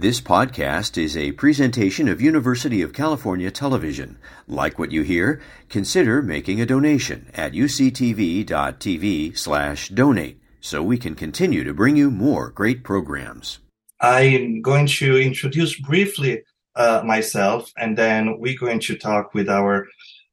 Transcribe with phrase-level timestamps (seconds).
[0.00, 4.16] This podcast is a presentation of University of California Television.
[4.48, 5.42] Like what you hear?
[5.68, 12.10] Consider making a donation at uctv.tv slash donate so we can continue to bring you
[12.10, 13.58] more great programs.
[14.00, 16.44] I'm going to introduce briefly
[16.76, 19.86] uh, myself and then we're going to talk with our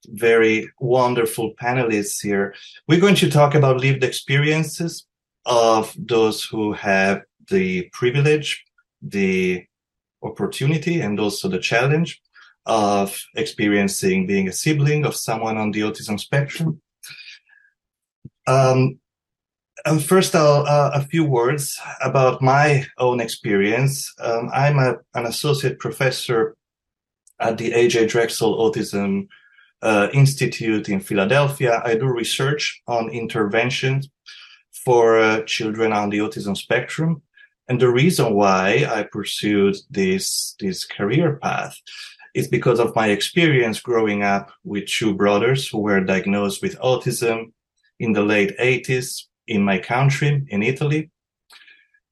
[0.06, 2.56] very wonderful panelists here.
[2.88, 5.06] We're going to talk about lived experiences
[5.46, 8.64] of those who have the privilege
[9.02, 9.66] the
[10.24, 12.22] opportunity and also the challenge
[12.66, 16.82] of experiencing being a sibling of someone on the autism spectrum.
[18.48, 19.00] Um,
[19.86, 24.14] and first, uh, a few words about my own experience.
[24.20, 26.56] Um, I'm a, an associate professor
[27.40, 29.28] at the AJ Drexel Autism
[29.82, 31.82] uh, Institute in Philadelphia.
[31.86, 34.10] I do research on interventions
[34.72, 37.22] for uh, children on the autism spectrum.
[37.68, 41.78] And the reason why I pursued this, this career path
[42.34, 47.52] is because of my experience growing up with two brothers who were diagnosed with autism
[48.00, 51.10] in the late 80s in my country, in Italy.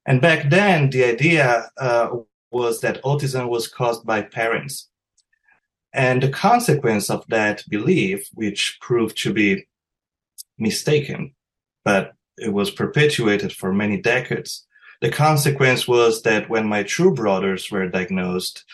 [0.06, 2.10] And back then, the idea uh,
[2.52, 4.90] was that autism was caused by parents.
[5.94, 9.68] And the consequence of that belief, which proved to be
[10.58, 11.34] mistaken,
[11.84, 14.66] but it was perpetuated for many decades,
[15.06, 18.66] the consequence was that when my true brothers were diagnosed,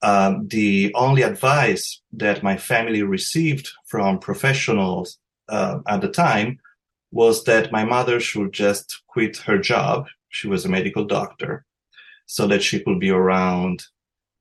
[0.00, 5.18] um, the only advice that my family received from professionals
[5.50, 6.58] uh, at the time
[7.10, 10.06] was that my mother should just quit her job.
[10.30, 11.66] She was a medical doctor
[12.24, 13.84] so that she could be around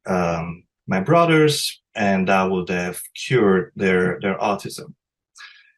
[0.05, 4.93] um, my brothers and that would have cured their, their autism.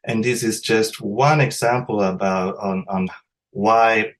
[0.03, 3.07] And this is just one example about on, on
[3.49, 4.13] why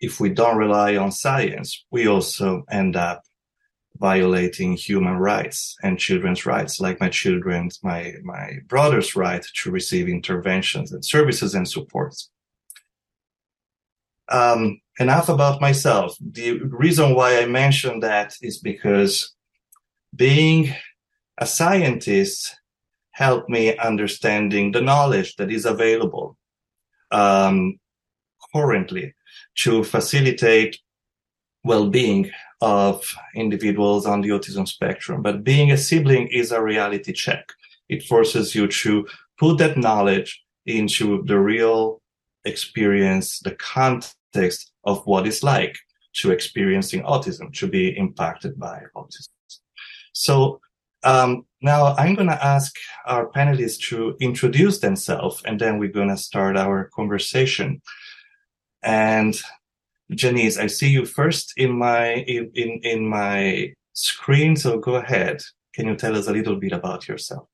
[0.00, 3.22] if we don't rely on science, we also end up
[3.98, 10.08] violating human rights and children's rights, like my children's, my, my brother's right to receive
[10.08, 12.30] interventions and services and supports.
[14.28, 16.16] Um, enough about myself.
[16.20, 19.34] The reason why I mention that is because
[20.14, 20.74] being
[21.38, 22.56] a scientist
[23.12, 26.36] helped me understanding the knowledge that is available
[27.10, 27.78] um,
[28.54, 29.14] currently
[29.56, 30.78] to facilitate
[31.64, 32.30] well-being
[32.60, 35.22] of individuals on the autism spectrum.
[35.22, 37.52] But being a sibling is a reality check.
[37.88, 39.06] It forces you to
[39.38, 42.00] put that knowledge into the real
[42.44, 45.76] experience, the context of what it's like
[46.14, 49.28] to experiencing autism, to be impacted by autism.
[50.12, 50.60] So
[51.02, 52.74] um, now I'm going to ask
[53.06, 57.82] our panelists to introduce themselves, and then we're going to start our conversation.
[58.84, 59.34] And
[60.12, 64.56] Jeniece, I see you first in my in, in in my screen.
[64.56, 65.42] So go ahead.
[65.74, 67.48] Can you tell us a little bit about yourself?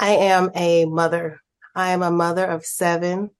[0.00, 1.40] I am a mother.
[1.74, 3.30] I am a mother of seven.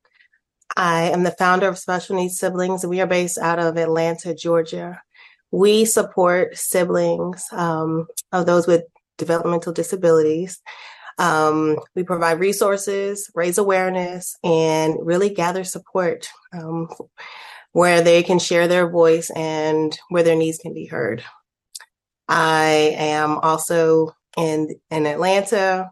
[0.77, 2.85] I am the founder of Special Needs Siblings.
[2.85, 5.03] We are based out of Atlanta, Georgia.
[5.51, 8.85] We support siblings um, of those with
[9.19, 10.61] developmental disabilities
[11.19, 16.89] um, we provide resources, raise awareness, and really gather support um,
[17.73, 21.25] where they can share their voice and where their needs can be heard.
[22.29, 25.91] I am also in in Atlanta.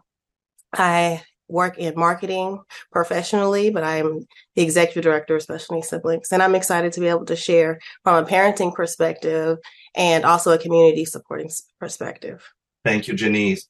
[0.73, 2.61] I work in marketing
[2.91, 7.07] professionally, but I'm the executive director of Special Needs Siblings, and I'm excited to be
[7.07, 9.57] able to share from a parenting perspective
[9.95, 12.43] and also a community supporting perspective.
[12.85, 13.67] Thank you, Jeniece.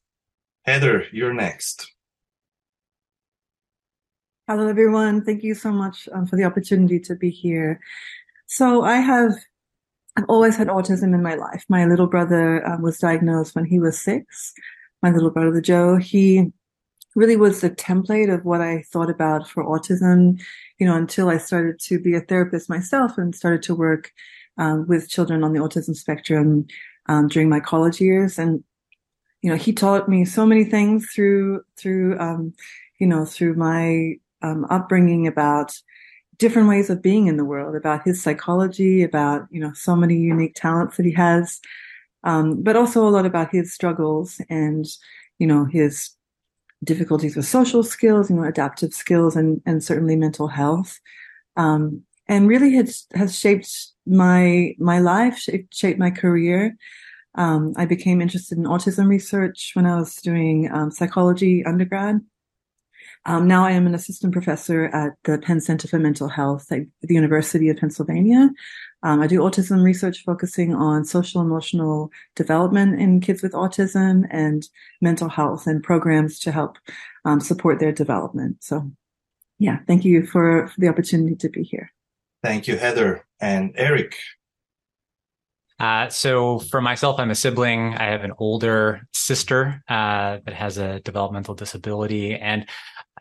[0.65, 1.91] Heather, you're next.
[4.47, 5.23] Hello, everyone.
[5.23, 7.79] Thank you so much um, for the opportunity to be here.
[8.45, 9.33] So I have,
[10.17, 11.65] I've always had autism in my life.
[11.67, 14.53] My little brother uh, was diagnosed when he was six.
[15.01, 16.51] My little brother Joe, he
[17.15, 20.39] really was the template of what I thought about for autism,
[20.77, 24.11] you know, until I started to be a therapist myself and started to work
[24.59, 26.67] um, with children on the autism spectrum
[27.07, 28.37] um, during my college years.
[28.37, 28.63] And
[29.41, 32.53] you know, he taught me so many things through, through, um,
[32.99, 35.73] you know, through my, um, upbringing about
[36.37, 40.15] different ways of being in the world, about his psychology, about, you know, so many
[40.15, 41.59] unique talents that he has.
[42.23, 44.85] Um, but also a lot about his struggles and,
[45.39, 46.11] you know, his
[46.83, 50.99] difficulties with social skills, you know, adaptive skills and, and certainly mental health.
[51.57, 53.69] Um, and really has, has shaped
[54.05, 56.75] my, my life, shaped, shaped my career.
[57.35, 62.21] Um, I became interested in autism research when I was doing um, psychology undergrad.
[63.25, 66.81] Um, now I am an assistant professor at the Penn Center for Mental Health at
[67.01, 68.49] the University of Pennsylvania.
[69.03, 74.67] Um, I do autism research focusing on social emotional development in kids with autism and
[75.01, 76.77] mental health and programs to help
[77.25, 78.57] um, support their development.
[78.63, 78.91] So,
[79.59, 81.91] yeah, thank you for, for the opportunity to be here.
[82.43, 84.15] Thank you, Heather and Eric.
[85.81, 87.95] Uh, so for myself, I'm a sibling.
[87.95, 92.67] I have an older sister uh, that has a developmental disability, and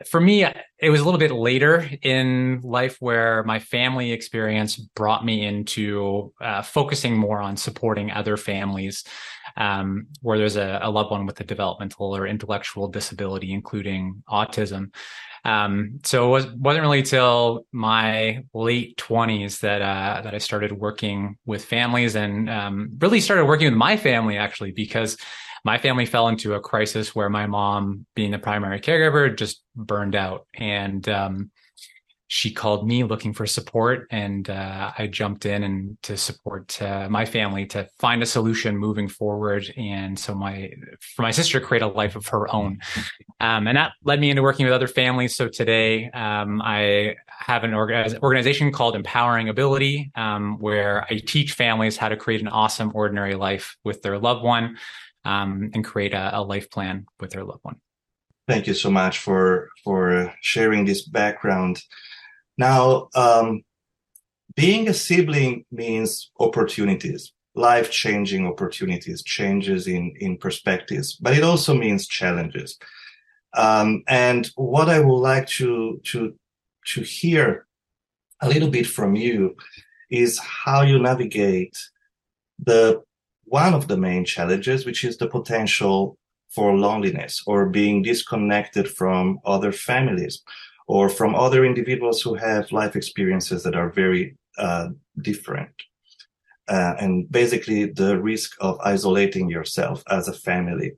[0.07, 5.25] for me, it was a little bit later in life where my family experience brought
[5.25, 9.05] me into uh, focusing more on supporting other families
[9.57, 14.93] um, where there's a, a, loved one with a developmental or intellectual disability, including autism.
[15.45, 20.73] Um, so it was, wasn't really till my late twenties that, uh, that I started
[20.73, 25.17] working with families and, um, really started working with my family actually, because
[25.65, 30.15] my family fell into a crisis where my mom, being the primary caregiver, just burned
[30.15, 30.47] out.
[30.55, 31.51] And, um,
[32.33, 37.09] she called me looking for support and uh, i jumped in and to support uh,
[37.11, 39.65] my family to find a solution moving forward.
[39.77, 42.79] And so my for my sister create a life of her own.
[43.41, 45.35] Um, and that led me into working with other families.
[45.35, 51.97] So today um, i have an organization called empowering ability um, where i teach families
[51.97, 54.77] how to create an awesome ordinary life with their loved one
[55.25, 57.81] um, and create a, a life plan with their loved one.
[58.47, 61.83] Thank you so much for for sharing this background
[62.61, 63.63] now, um,
[64.55, 71.73] being a sibling means opportunities, life changing opportunities, changes in, in perspectives, but it also
[71.75, 72.79] means challenges.
[73.57, 76.35] Um, and what I would like to, to,
[76.93, 77.67] to hear
[78.43, 79.57] a little bit from you
[80.11, 81.77] is how you navigate
[82.59, 83.03] the
[83.45, 86.19] one of the main challenges, which is the potential
[86.51, 90.43] for loneliness or being disconnected from other families
[90.91, 94.89] or from other individuals who have life experiences that are very uh,
[95.23, 95.71] different.
[96.67, 100.91] Uh, and basically the risk of isolating yourself as a family.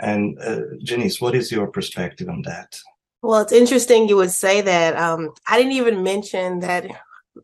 [0.00, 2.76] And uh, Jeniece, what is your perspective on that?
[3.22, 4.96] Well, it's interesting you would say that.
[4.96, 6.86] Um, I didn't even mention that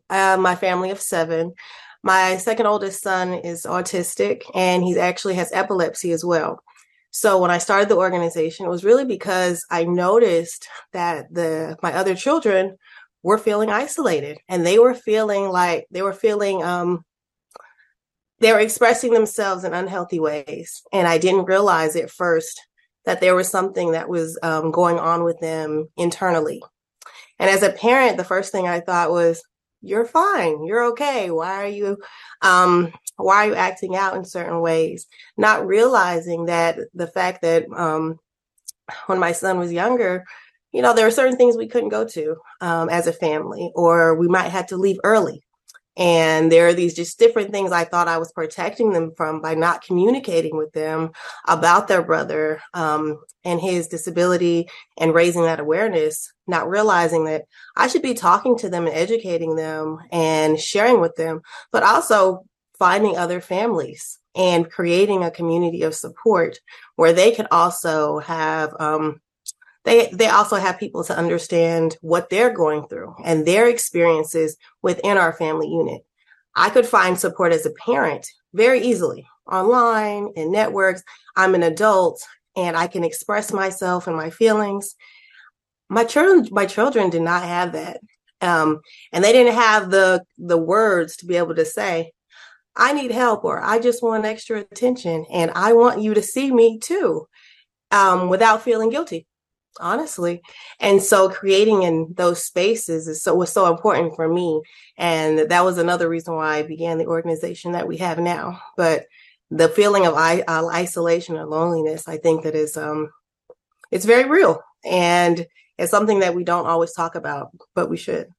[0.09, 1.53] uh, my family of seven,
[2.03, 6.59] my second oldest son is autistic and he actually has epilepsy as well.
[7.15, 11.93] So when I started the organization, it was really because I noticed that the my
[11.93, 12.75] other children
[13.23, 17.05] were feeling isolated and they were feeling like they were feeling um
[18.41, 20.81] they were expressing themselves in unhealthy ways.
[20.91, 22.59] And I didn't realize at first
[23.05, 26.61] that there was something that was um, going on with them internally.
[27.39, 29.41] And as a parent, the first thing I thought was,
[29.85, 30.65] you're fine.
[30.65, 31.31] You're okay.
[31.31, 31.97] Why are you,
[32.41, 35.07] um, why are you acting out in certain ways?
[35.37, 38.19] Not realizing that the fact that, um,
[39.07, 40.25] when my son was younger,
[40.71, 44.15] you know, there were certain things we couldn't go to, um, as a family, or
[44.15, 45.44] we might have to leave early
[45.97, 49.55] and there are these just different things I thought I was protecting them from by
[49.55, 51.11] not communicating with them
[51.47, 57.43] about their brother um, and his disability and raising that awareness, not realizing that
[57.75, 62.45] I should be talking to them and educating them and sharing with them, but also
[62.77, 66.59] finding other families and creating a community of support
[66.97, 69.21] where they could also have um,
[69.85, 75.17] they they also have people to understand what they're going through and their experiences within
[75.17, 76.03] our family unit.
[76.55, 81.03] I could find support as a parent very easily online and networks.
[81.35, 82.21] I'm an adult
[82.55, 84.95] and I can express myself and my feelings.
[85.89, 87.99] My children, my children did not have that.
[88.41, 88.81] Um,
[89.11, 92.11] and they didn't have the, the words to be able to say,
[92.75, 96.51] I need help or I just want extra attention and I want you to see
[96.51, 97.27] me too,
[97.91, 99.27] um, without feeling guilty
[99.79, 100.41] honestly.
[100.79, 104.61] And so creating in those spaces is so was so important for me.
[104.97, 108.61] And that was another reason why i began the organization that we have now.
[108.77, 109.05] But
[109.51, 113.11] the feeling of uh, isolation and loneliness i think that is um
[113.91, 114.61] it's very real.
[114.83, 115.45] And
[115.77, 118.29] it's something that we don't always talk about but we should.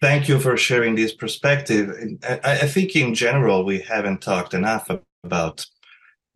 [0.00, 1.90] Thank you for sharing this perspective.
[2.28, 4.90] I, I think in general we haven't talked enough
[5.24, 5.66] about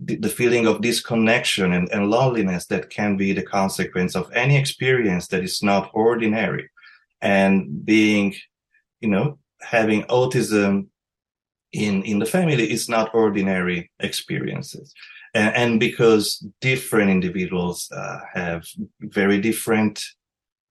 [0.02, 5.28] the feeling of disconnection and, and loneliness that can be the consequence of any experience
[5.28, 6.71] that is not ordinary.
[7.21, 8.35] And being
[9.00, 10.87] you know having autism
[11.73, 14.92] in in the family is not ordinary experiences.
[15.35, 18.64] And, and because different individuals uh, have
[19.00, 20.04] very different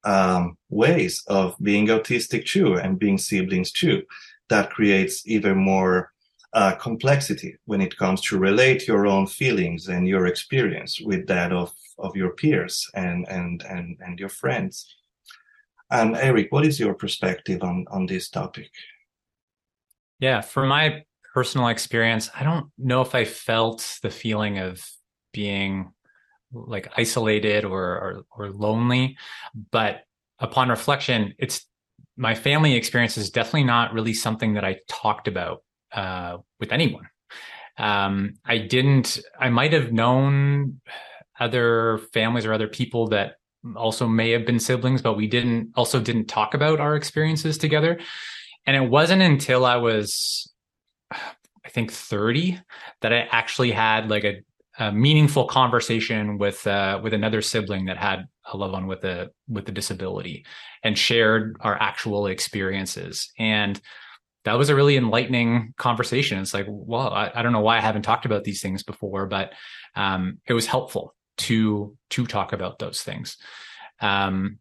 [0.03, 4.03] um, ways of being autistic too and being siblings too
[4.49, 6.11] that creates even more
[6.53, 11.51] uh, complexity when it comes to relate your own feelings and your experience with that
[11.51, 14.95] of, of your peers and, and, and, and your friends.
[15.91, 18.71] And Eric, what is your perspective on, on this topic?
[20.19, 21.03] Yeah, from my
[21.33, 24.85] personal experience, I don't know if I felt the feeling of
[25.31, 25.93] being
[26.51, 29.17] like isolated or, or, or lonely,
[29.71, 30.01] but
[30.39, 31.65] upon reflection, it's
[32.17, 37.09] my family experience is definitely not really something that I talked about uh, with anyone.
[37.77, 39.19] Um, I didn't.
[39.39, 40.81] I might have known
[41.39, 43.35] other families or other people that
[43.75, 47.99] also may have been siblings, but we didn't also didn't talk about our experiences together.
[48.65, 50.51] And it wasn't until I was,
[51.11, 52.59] I think, 30
[53.01, 54.41] that I actually had like a,
[54.77, 59.31] a meaningful conversation with uh, with another sibling that had a loved one with a
[59.47, 60.45] with a disability
[60.83, 63.31] and shared our actual experiences.
[63.37, 63.79] And
[64.45, 66.39] that was a really enlightening conversation.
[66.39, 69.25] It's like, well, I, I don't know why I haven't talked about these things before,
[69.25, 69.53] but
[69.95, 73.37] um, it was helpful to to talk about those things.
[74.01, 74.59] Um,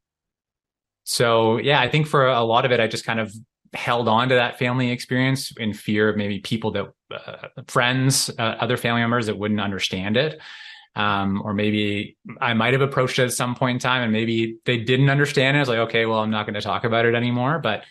[1.04, 3.32] so yeah, I think for a lot of it, I just kind of
[3.72, 8.42] held on to that family experience in fear of maybe people that uh, friends, uh,
[8.42, 10.40] other family members that wouldn't understand it.
[10.96, 14.58] Um, or maybe I might have approached it at some point in time and maybe
[14.64, 15.60] they didn't understand it.
[15.60, 17.60] I was like, okay, well, I'm not going to talk about it anymore.
[17.60, 17.84] But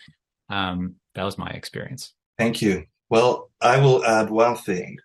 [0.50, 2.14] um, that was my experience.
[2.38, 2.84] Thank you.
[3.10, 4.98] Well, I will add one thing.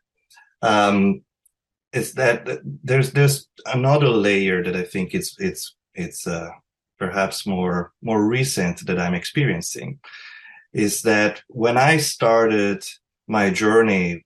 [0.61, 1.23] Um,
[1.91, 2.47] is that
[2.83, 6.49] there's there's another layer that I think it's it's it's uh,
[6.97, 9.99] perhaps more more recent that I'm experiencing
[10.73, 12.83] is that when I started
[13.27, 14.25] my journey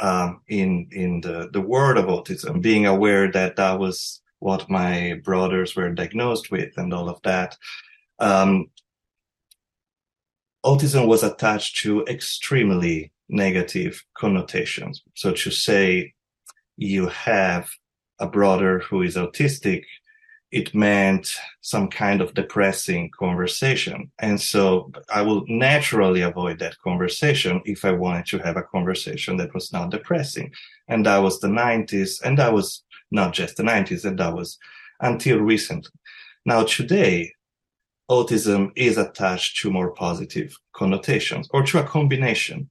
[0.00, 5.20] um, in in the the world of autism, being aware that that was what my
[5.24, 7.56] brothers were diagnosed with and all of that,
[8.18, 8.66] um,
[10.64, 15.02] autism was attached to extremely negative connotations.
[15.14, 16.14] So to say
[16.76, 17.68] you have
[18.18, 19.82] a brother who is autistic,
[20.50, 21.28] it meant
[21.62, 24.10] some kind of depressing conversation.
[24.20, 29.36] And so I will naturally avoid that conversation if I wanted to have a conversation
[29.38, 30.52] that was not depressing.
[30.86, 32.22] And that was the 90s.
[32.22, 34.58] And that was not just the 90s, and that was
[35.00, 35.90] until recently.
[36.46, 37.32] Now, today,
[38.10, 42.70] autism is attached to more positive connotations or to a combination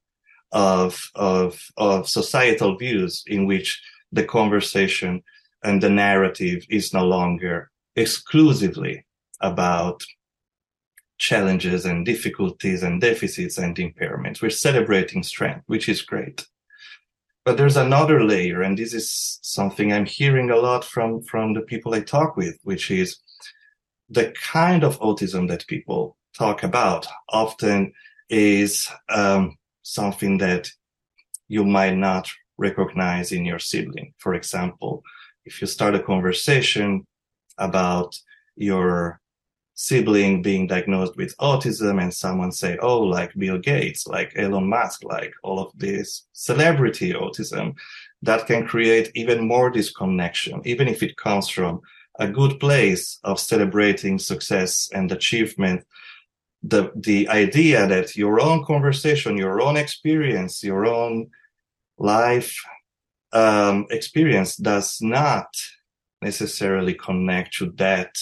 [0.51, 5.23] of, of, of societal views in which the conversation
[5.63, 9.05] and the narrative is no longer exclusively
[9.41, 10.03] about
[11.17, 14.41] challenges and difficulties and deficits and impairments.
[14.41, 16.45] We're celebrating strength, which is great.
[17.45, 21.61] But there's another layer, and this is something I'm hearing a lot from, from the
[21.61, 23.17] people I talk with, which is
[24.13, 27.91] the kind of autism that people talk about often
[28.29, 30.69] is um, something that
[31.47, 34.13] you might not recognize in your sibling.
[34.17, 35.03] For example,
[35.45, 37.05] if you start a conversation
[37.57, 38.15] about
[38.55, 39.19] your
[39.75, 45.03] sibling being diagnosed with autism and someone say, oh, like Bill Gates, like Elon Musk,
[45.03, 47.73] like all of this celebrity autism,
[48.21, 51.81] that can create even more disconnection, even if it comes from
[52.19, 55.85] a good place of celebrating success and achievement.
[56.61, 61.29] The, the idea that your own conversation, your own experience, your own
[61.97, 62.55] life
[63.33, 65.47] um, experience does not
[66.21, 68.15] necessarily connect to that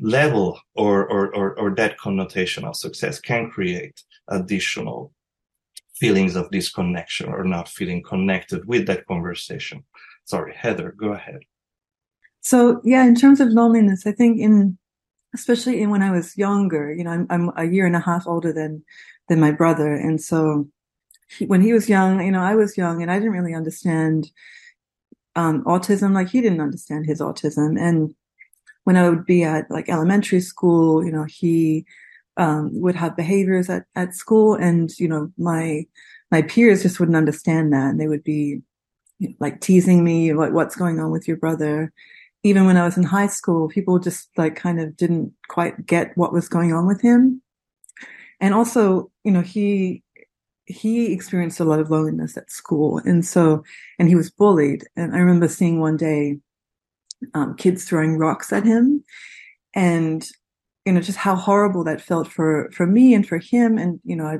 [0.00, 5.12] level or, or, or, or that connotation of success can create additional
[5.94, 9.84] feelings of disconnection or not feeling connected with that conversation.
[10.24, 11.40] Sorry, Heather, go ahead.
[12.42, 14.76] So yeah, in terms of loneliness, I think in,
[15.32, 18.26] especially in when I was younger, you know, I'm, I'm a year and a half
[18.26, 18.84] older than,
[19.28, 19.94] than my brother.
[19.94, 20.68] And so
[21.28, 24.30] he, when he was young, you know, I was young and I didn't really understand
[25.36, 27.80] um, autism like he didn't understand his autism.
[27.80, 28.14] And
[28.84, 31.86] when I would be at like elementary school, you know, he
[32.36, 35.86] um, would have behaviors at, at school and, you know, my,
[36.32, 37.90] my peers just wouldn't understand that.
[37.90, 38.62] And they would be
[39.38, 41.92] like teasing me, like, what's going on with your brother?
[42.44, 46.16] Even when I was in high school, people just like kind of didn't quite get
[46.16, 47.40] what was going on with him.
[48.40, 50.02] And also, you know, he,
[50.66, 53.00] he experienced a lot of loneliness at school.
[53.04, 53.62] And so,
[53.98, 54.84] and he was bullied.
[54.96, 56.38] And I remember seeing one day,
[57.34, 59.04] um, kids throwing rocks at him
[59.74, 60.26] and,
[60.84, 63.78] you know, just how horrible that felt for, for me and for him.
[63.78, 64.38] And, you know, I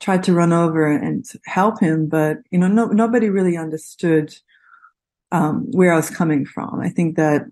[0.00, 4.34] tried to run over and help him, but, you know, no, nobody really understood,
[5.32, 6.80] um, where I was coming from.
[6.80, 7.42] I think that,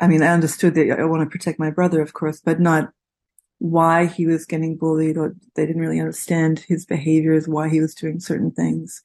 [0.00, 2.90] I mean, I understood that I want to protect my brother, of course, but not
[3.58, 7.94] why he was getting bullied or they didn't really understand his behaviors, why he was
[7.94, 9.02] doing certain things.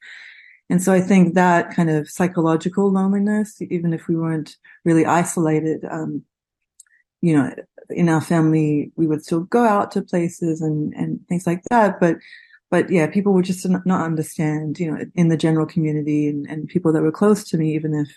[0.69, 5.85] And so I think that kind of psychological loneliness, even if we weren't really isolated,
[5.89, 6.23] um,
[7.21, 7.53] you know,
[7.89, 11.99] in our family, we would still go out to places and, and things like that.
[11.99, 12.17] But,
[12.73, 16.67] but yeah, people would just not understand, you know, in the general community and, and
[16.67, 18.09] people that were close to me, even if,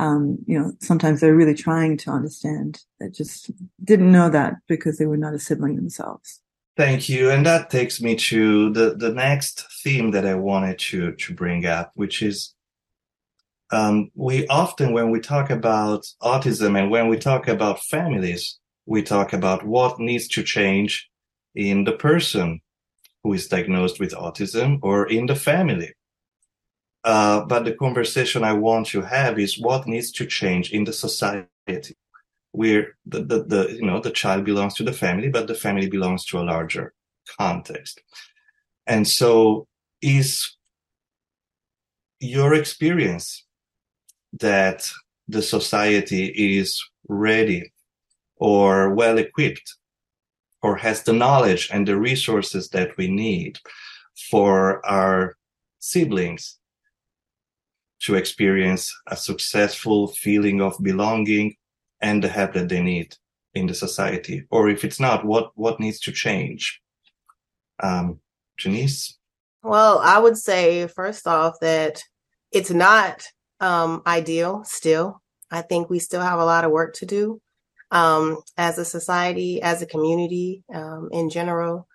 [0.00, 3.52] um, you know, sometimes they're really trying to understand that just
[3.84, 6.40] didn't know that because they were not a sibling themselves.
[6.76, 7.30] Thank you.
[7.30, 11.64] And that takes me to the, the next theme that I wanted to, to bring
[11.64, 12.52] up, which is
[13.70, 19.04] um, we often, when we talk about autism and when we talk about families, we
[19.04, 21.08] talk about what needs to change
[21.54, 22.60] in the person
[23.24, 25.92] who is diagnosed with autism or in the family.
[27.02, 30.92] Uh, but the conversation I want to have is what needs to change in the
[30.92, 31.96] society
[32.52, 35.88] where the, the, the, you know, the child belongs to the family, but the family
[35.88, 36.94] belongs to a larger
[37.38, 38.00] context.
[38.86, 39.66] And so
[40.00, 40.56] is
[42.20, 43.44] your experience
[44.34, 44.88] that
[45.26, 47.72] the society is ready
[48.36, 49.74] or well equipped
[50.64, 53.58] or has the knowledge and the resources that we need
[54.30, 55.36] for our
[55.78, 56.58] siblings
[58.00, 61.54] to experience a successful feeling of belonging
[62.00, 63.14] and the help that they need
[63.52, 64.46] in the society?
[64.50, 66.80] Or if it's not what what needs to change?
[67.82, 68.20] Um
[68.58, 69.18] Jeniece?
[69.62, 72.02] Well i would say first off that
[72.52, 73.22] it's not
[73.60, 75.20] um ideal still.
[75.50, 77.42] I think we still have a lot of work to do
[77.90, 81.86] um, as a society, as a community um, in general.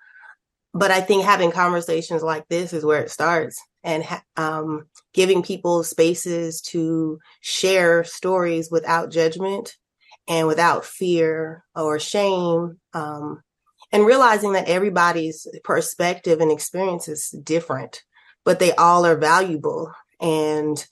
[0.73, 4.05] But I think having conversations like this is where it starts and
[4.37, 9.75] um, giving people spaces to share stories without judgment
[10.27, 12.79] and without fear or shame.
[12.93, 13.41] Um,
[13.91, 18.03] and realizing that everybody's perspective and experience is different,
[18.45, 19.91] but they all are valuable
[20.21, 20.85] and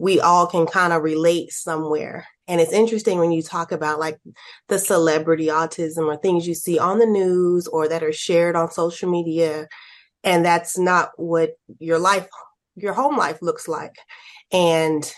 [0.00, 4.18] we all can kind of relate somewhere and it's interesting when you talk about like
[4.66, 8.72] the celebrity autism or things you see on the news or that are shared on
[8.72, 9.68] social media.
[10.24, 12.26] And that's not what your life,
[12.74, 13.94] your home life looks like.
[14.50, 15.08] And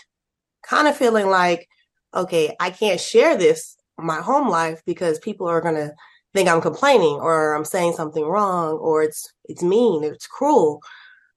[0.61, 1.67] kind of feeling like,
[2.13, 5.91] okay, I can't share this, my home life, because people are going to
[6.35, 10.81] think I'm complaining or I'm saying something wrong or it's, it's mean, it's cruel.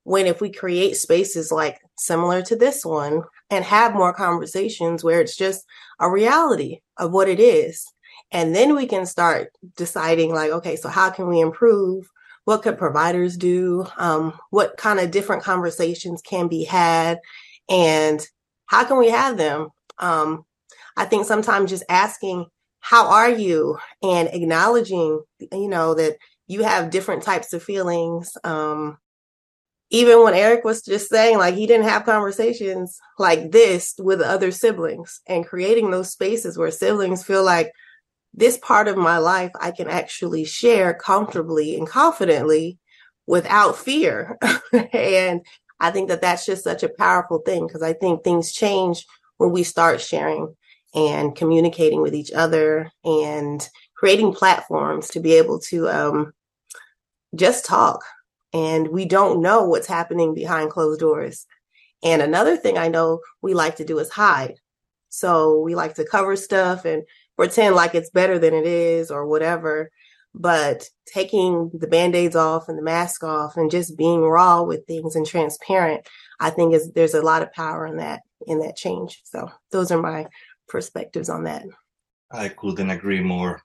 [0.06, 5.20] When if we create spaces like similar to this one and have more conversations where
[5.20, 5.64] it's just
[5.98, 7.84] a reality of what it is.
[8.30, 12.08] And then we can start deciding like, okay, so how can we improve?
[12.44, 13.84] What could providers do?
[13.98, 17.18] Um, what kind of different conversations can be had?
[17.68, 18.24] And
[18.66, 19.70] how can we have them?
[19.98, 20.44] Um,
[20.96, 22.46] I think sometimes just asking,
[22.78, 23.76] how are you?
[24.04, 26.16] And acknowledging, you know, that
[26.46, 28.30] you have different types of feelings.
[28.44, 28.98] Um,
[29.90, 34.50] even when Eric was just saying like he didn't have conversations like this with other
[34.50, 37.72] siblings and creating those spaces where siblings feel like
[38.34, 42.78] this part of my life I can actually share comfortably and confidently
[43.26, 44.38] without fear.
[44.92, 45.44] and
[45.80, 49.06] I think that that's just such a powerful thing because I think things change
[49.38, 50.54] when we start sharing
[50.94, 56.32] and communicating with each other and creating platforms to be able to um,
[57.34, 58.02] just talk
[58.52, 61.46] and we don't know what's happening behind closed doors.
[62.02, 64.54] And another thing I know we like to do is hide.
[65.08, 67.02] So we like to cover stuff and
[67.36, 69.90] pretend like it's better than it is or whatever.
[70.34, 75.16] But taking the band-aids off and the mask off and just being raw with things
[75.16, 76.06] and transparent,
[76.40, 79.22] I think is there's a lot of power in that in that change.
[79.24, 80.26] So those are my
[80.68, 81.64] perspectives on that.
[82.30, 83.62] I couldn't agree more.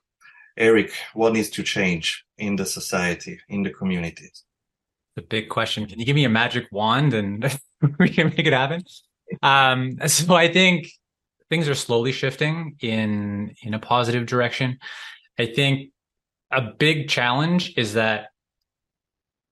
[0.56, 4.44] Eric, what needs to change in the society, in the communities?
[5.16, 5.86] The big question.
[5.86, 7.58] Can you give me a magic wand and
[7.98, 8.82] we can make it happen?
[9.42, 10.88] Um, so I think
[11.50, 14.78] things are slowly shifting in in a positive direction.
[15.38, 15.90] I think
[16.50, 18.28] a big challenge is that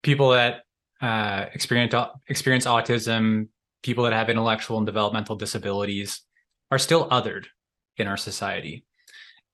[0.03, 0.63] people that
[1.01, 1.95] uh, experience
[2.29, 3.49] experience autism,
[3.83, 6.23] people that have intellectual and developmental disabilities,
[6.71, 7.47] are still othered
[7.97, 8.85] in our society.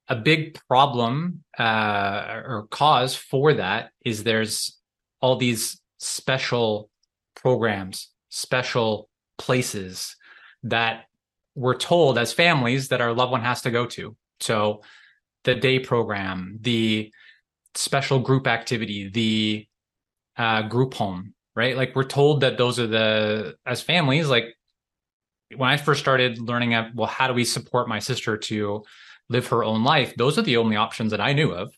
[0.08, 4.78] A big problem uh, or cause for that is there's
[5.20, 6.90] all these special
[7.34, 10.16] programs, special places
[10.62, 11.04] that
[11.54, 14.16] we're told as families that our loved one has to go to.
[14.40, 14.82] So
[15.44, 17.12] the day program, the
[17.74, 19.66] special group activity, the
[20.36, 21.76] uh, group home, right?
[21.76, 24.54] Like we're told that those are the, as families, like
[25.54, 28.84] when I first started learning, at, well, how do we support my sister to
[29.28, 30.14] live her own life?
[30.16, 31.72] Those are the only options that I knew of,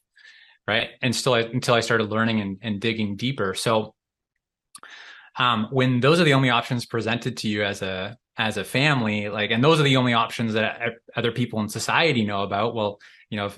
[0.66, 0.90] right?
[1.02, 3.54] And still, I, until I started learning and, and digging deeper.
[3.54, 3.94] So
[5.38, 9.28] um, when those are the only options presented to you as a as a family
[9.28, 10.80] like and those are the only options that
[11.16, 12.98] other people in society know about well
[13.30, 13.50] you know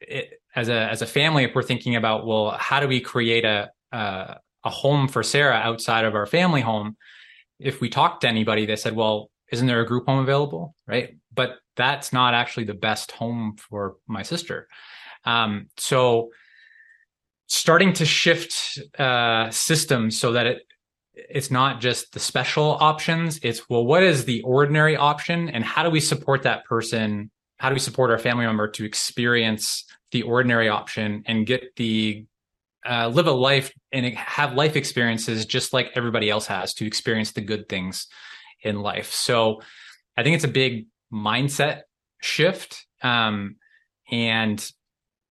[0.00, 3.44] it, as a as a family if we're thinking about well how do we create
[3.44, 6.96] a a, a home for Sarah outside of our family home,
[7.58, 10.74] if we talked to anybody, they said, well, isn't there a group home available?
[10.86, 11.16] Right.
[11.32, 14.68] But that's not actually the best home for my sister.
[15.24, 16.30] Um, so
[17.46, 20.62] starting to shift uh, systems so that it
[21.14, 23.38] it's not just the special options.
[23.42, 27.30] It's well, what is the ordinary option, and how do we support that person?
[27.58, 32.26] How do we support our family member to experience the ordinary option and get the
[32.88, 37.32] uh, live a life and have life experiences just like everybody else has to experience
[37.32, 38.08] the good things
[38.62, 39.12] in life.
[39.12, 39.62] So
[40.16, 41.82] I think it's a big mindset
[42.20, 43.56] shift um,
[44.10, 44.72] and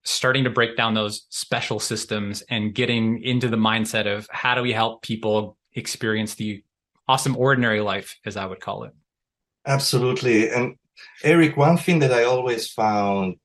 [0.03, 4.61] starting to break down those special systems and getting into the mindset of how do
[4.61, 6.63] we help people experience the
[7.07, 8.93] awesome ordinary life, as I would call it.
[9.65, 10.49] Absolutely.
[10.49, 10.75] And
[11.23, 13.36] Eric, one thing that I always found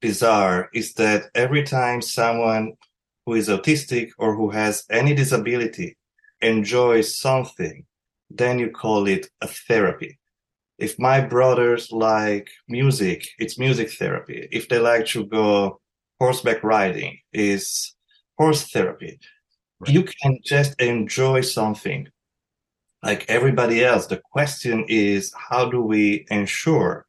[0.00, 2.72] bizarre is that every time someone
[3.24, 5.96] who is autistic or who has any disability
[6.40, 7.84] enjoys something,
[8.30, 10.18] then you call it a therapy.
[10.78, 14.48] If my brothers like music, it's music therapy.
[14.52, 15.80] If they like to go
[16.20, 17.94] horseback riding, is
[18.38, 19.18] horse therapy.
[19.80, 19.90] Right.
[19.90, 22.08] You can just enjoy something
[23.02, 24.06] like everybody else.
[24.06, 27.06] The question is, how do we ensure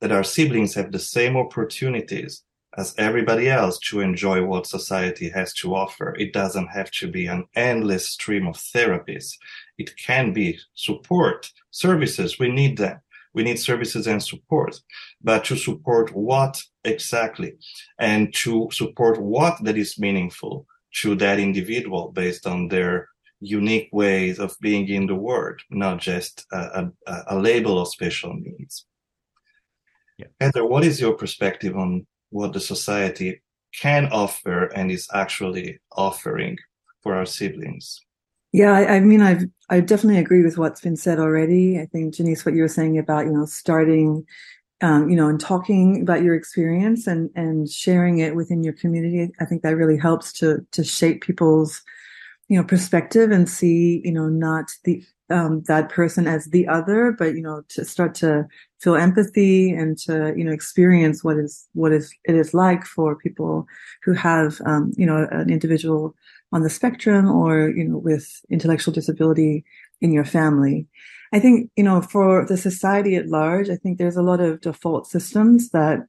[0.00, 2.42] that our siblings have the same opportunities
[2.76, 6.14] as everybody else to enjoy what society has to offer.
[6.18, 9.32] It doesn't have to be an endless stream of therapies.
[9.78, 12.38] It can be support services.
[12.38, 13.00] We need them.
[13.34, 14.78] We need services and support,
[15.22, 17.54] but to support what exactly
[17.98, 20.66] and to support what that is meaningful
[21.00, 23.08] to that individual based on their
[23.40, 28.34] unique ways of being in the world, not just a, a, a label of special
[28.34, 28.86] needs.
[30.18, 30.26] Yeah.
[30.40, 36.58] Heather, what is your perspective on what the society can offer and is actually offering
[37.02, 38.00] for our siblings.
[38.52, 41.80] Yeah, I, I, mean, I I definitely agree with what's been said already.
[41.80, 44.26] I think Jeniece, what you were saying about you know starting,
[44.82, 49.32] um, you know, and talking about your experience and and sharing it within your community.
[49.40, 51.82] I think that really helps to to shape people's
[52.48, 57.12] you know perspective and see you know not the um, that person as the other,
[57.18, 58.46] but you know, to start to
[58.80, 63.16] feel empathy and to you know experience what is what is it is like for
[63.16, 63.66] people
[64.04, 66.14] who have um, you know an individual
[66.52, 69.64] on the spectrum or you know with intellectual disability
[70.02, 70.86] in your family.
[71.32, 74.60] I think you know for the society at large, I think there's a lot of
[74.60, 76.00] default systems that,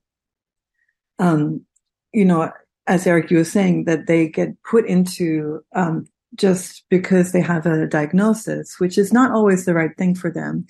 [1.19, 1.65] um,
[2.11, 2.51] you know,
[2.87, 7.65] as Eric you were saying, that they get put into um, just because they have
[7.65, 10.65] a diagnosis, which is not always the right thing for them.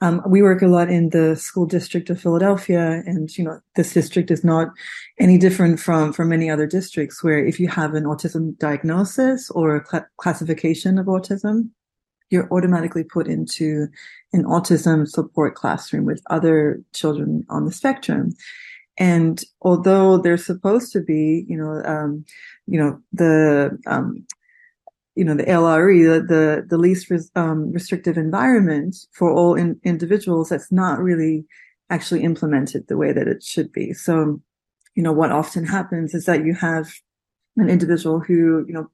[0.00, 3.92] Um, we work a lot in the school district of Philadelphia, and you know this
[3.92, 4.68] district is not
[5.20, 7.22] any different from from many other districts.
[7.22, 11.70] Where if you have an autism diagnosis or a cl- classification of autism,
[12.32, 13.88] you're automatically put into
[14.32, 18.34] an autism support classroom with other children on the spectrum.
[18.98, 22.24] And although there's supposed to be, you know, um,
[22.66, 24.26] you know, the um,
[25.14, 29.78] you know, the LRE, the, the, the least res, um, restrictive environment for all in,
[29.84, 31.44] individuals that's not really
[31.90, 33.92] actually implemented the way that it should be.
[33.92, 34.40] So,
[34.94, 36.94] you know, what often happens is that you have
[37.58, 38.90] an individual who, you know,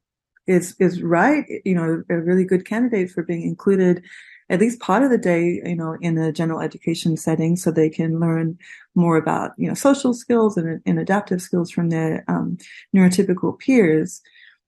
[0.49, 4.03] is, is right, you know, a really good candidate for being included
[4.51, 7.91] at least part of the day, you know, in a general education setting so they
[7.91, 8.59] can learn
[8.95, 12.57] more about, you know, social skills and, and adaptive skills from their um,
[12.97, 14.23] neurotypical peers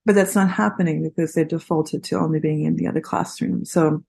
[0.07, 3.65] but that's not happening because they're defaulted to only being in the other classroom.
[3.65, 4.03] So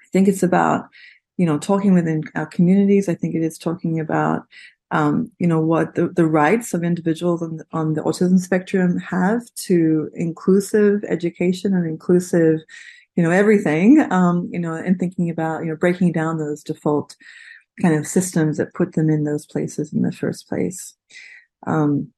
[0.00, 0.88] I think it's about,
[1.36, 3.08] you know, talking within our communities.
[3.08, 4.42] I think it is talking about,
[4.92, 8.98] um, you know, what the, the rights of individuals on the, on the autism spectrum
[8.98, 12.60] have to inclusive education and inclusive,
[13.16, 17.16] you know, everything, um, you know, and thinking about, you know, breaking down those default
[17.80, 20.94] kind of systems that put them in those places in the first place.
[21.66, 22.12] Um,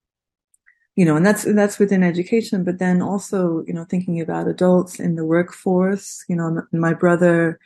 [0.97, 4.99] you know, and that's that's within education, but then also, you know, thinking about adults
[4.99, 6.25] in the workforce.
[6.29, 7.59] You know, my brother,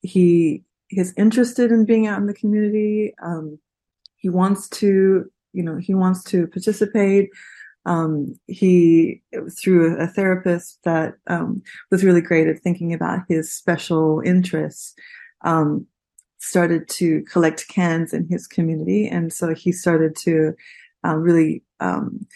[0.00, 3.14] he is interested in being out in the community.
[3.22, 3.58] Um,
[4.26, 7.30] he wants to, you know, he wants to participate.
[7.84, 9.22] Um, he
[9.56, 11.62] through a therapist that um,
[11.92, 14.94] was really great at thinking about his special interests.
[15.42, 15.86] Um,
[16.38, 20.54] started to collect cans in his community, and so he started to
[21.06, 22.26] uh, really um,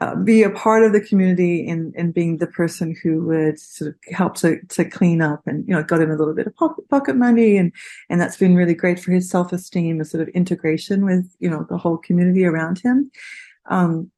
[0.00, 3.90] uh, be a part of the community and, and being the person who would sort
[3.90, 6.56] of help to, to clean up and, you know, got him a little bit of
[6.56, 7.56] pocket, pocket money.
[7.56, 7.72] And,
[8.10, 11.66] and that's been really great for his self-esteem and sort of integration with, you know,
[11.68, 13.10] the whole community around him.
[13.70, 14.10] Um,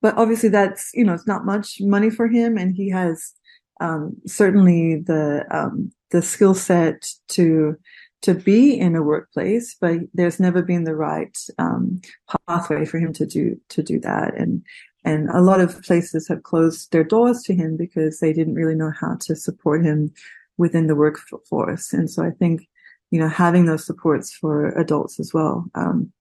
[0.00, 3.32] but obviously that's, you know, it's not much money for him and he has,
[3.80, 7.76] um, certainly the um, the skill set to
[8.22, 12.00] to be in a workplace, but there's never been the right um,
[12.48, 14.34] pathway for him to do to do that.
[14.34, 14.62] And
[15.06, 18.74] and a lot of places have closed their doors to him because they didn't really
[18.74, 20.12] know how to support him
[20.58, 21.92] within the workforce.
[21.92, 22.68] And so I think,
[23.12, 26.12] you know, having those supports for adults as well, um,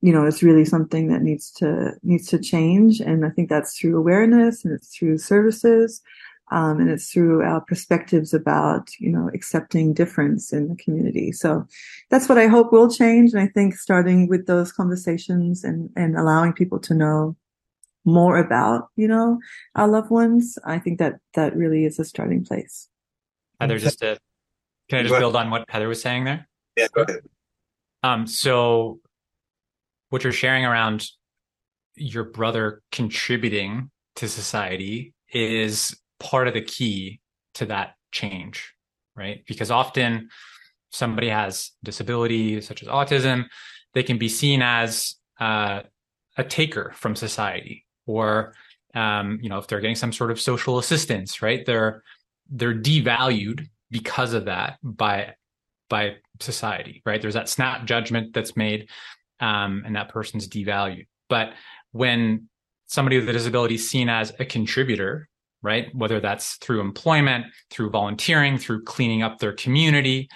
[0.00, 3.00] you know, is really something that needs to needs to change.
[3.00, 6.00] And I think that's through awareness and it's through services.
[6.50, 11.32] Um, and it's through our perspectives about, you know, accepting difference in the community.
[11.32, 11.66] So
[12.10, 13.32] that's what I hope will change.
[13.32, 17.36] And I think starting with those conversations and, and allowing people to know
[18.04, 19.38] more about, you know,
[19.74, 22.88] our loved ones, I think that that really is a starting place.
[23.60, 24.18] Heather, just to,
[24.88, 26.48] can I just build on what Heather was saying there?
[26.76, 27.20] Yeah, go ahead.
[28.02, 29.00] Um, so
[30.10, 31.08] what you're sharing around
[31.94, 37.20] your brother contributing to society is part of the key
[37.54, 38.74] to that change,
[39.14, 39.44] right?
[39.46, 40.28] Because often
[40.90, 43.46] somebody has disability such as autism,
[43.94, 45.82] they can be seen as uh,
[46.36, 48.54] a taker from society, or
[48.94, 51.64] um, you know, if they're getting some sort of social assistance, right?
[51.64, 52.02] They're
[52.50, 55.34] they're devalued because of that by
[55.88, 57.20] by society, right?
[57.20, 58.88] There's that snap judgment that's made,
[59.40, 61.06] um, and that person's devalued.
[61.28, 61.52] But
[61.92, 62.48] when
[62.86, 65.28] somebody with a disability is seen as a contributor,
[65.62, 65.94] right?
[65.94, 70.28] Whether that's through employment, through volunteering, through cleaning up their community,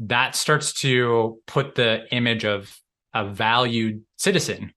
[0.00, 2.76] that starts to put the image of
[3.14, 4.72] a valued citizen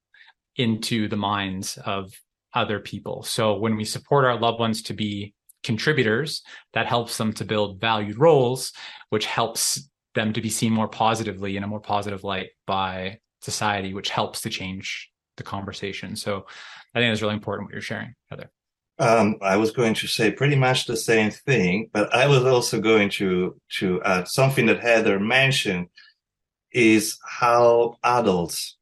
[0.58, 2.14] into the minds of
[2.54, 3.24] other people.
[3.24, 7.80] So when we support our loved ones to be contributors, that helps them to build
[7.80, 8.74] valued roles,
[9.10, 13.94] which helps them to be seen more positively in a more positive light by society,
[13.94, 16.16] which helps to change the conversation.
[16.16, 16.46] So
[16.94, 18.52] I think it's really important what you're sharing, Heather.
[19.00, 22.80] Um, I was going to say pretty much the same thing, but I was also
[22.80, 25.88] going to to add something that Heather mentioned
[26.72, 28.78] is how adults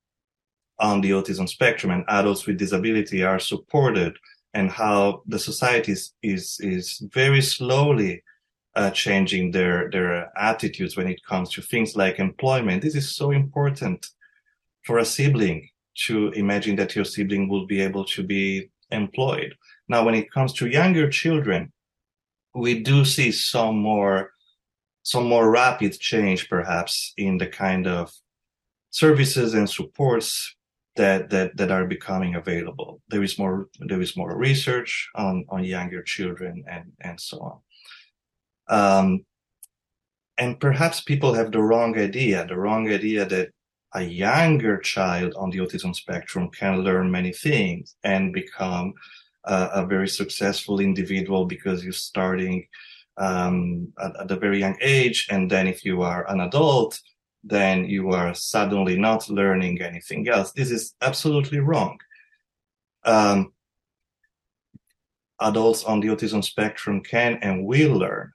[0.81, 4.17] on the autism spectrum and adults with disability are supported
[4.53, 8.23] and how the society is is, is very slowly
[8.75, 12.81] uh, changing their their attitudes when it comes to things like employment.
[12.81, 14.05] This is so important
[14.83, 15.69] for a sibling
[16.07, 19.53] to imagine that your sibling will be able to be employed
[19.91, 21.73] now, when it comes to younger children,
[22.55, 24.31] we do see some more,
[25.03, 28.09] some more rapid change, perhaps, in the kind of
[28.89, 30.55] services and supports
[30.95, 33.01] that that that are becoming available.
[33.09, 37.57] There is more there is more research on on younger children and and so on.
[38.67, 39.25] Um,
[40.37, 43.49] and perhaps people have the wrong idea, the wrong idea that
[43.93, 48.93] a younger child on the autism spectrum can learn many things and become
[49.45, 52.65] a, a very successful individual because you're starting
[53.17, 55.27] um, at, at, a very young age.
[55.29, 56.99] And then if you are an adult,
[57.43, 60.51] then you are suddenly not learning anything else.
[60.51, 61.97] This is absolutely wrong.
[63.03, 63.53] Um,
[65.39, 68.31] adults on the autism spectrum can and will learn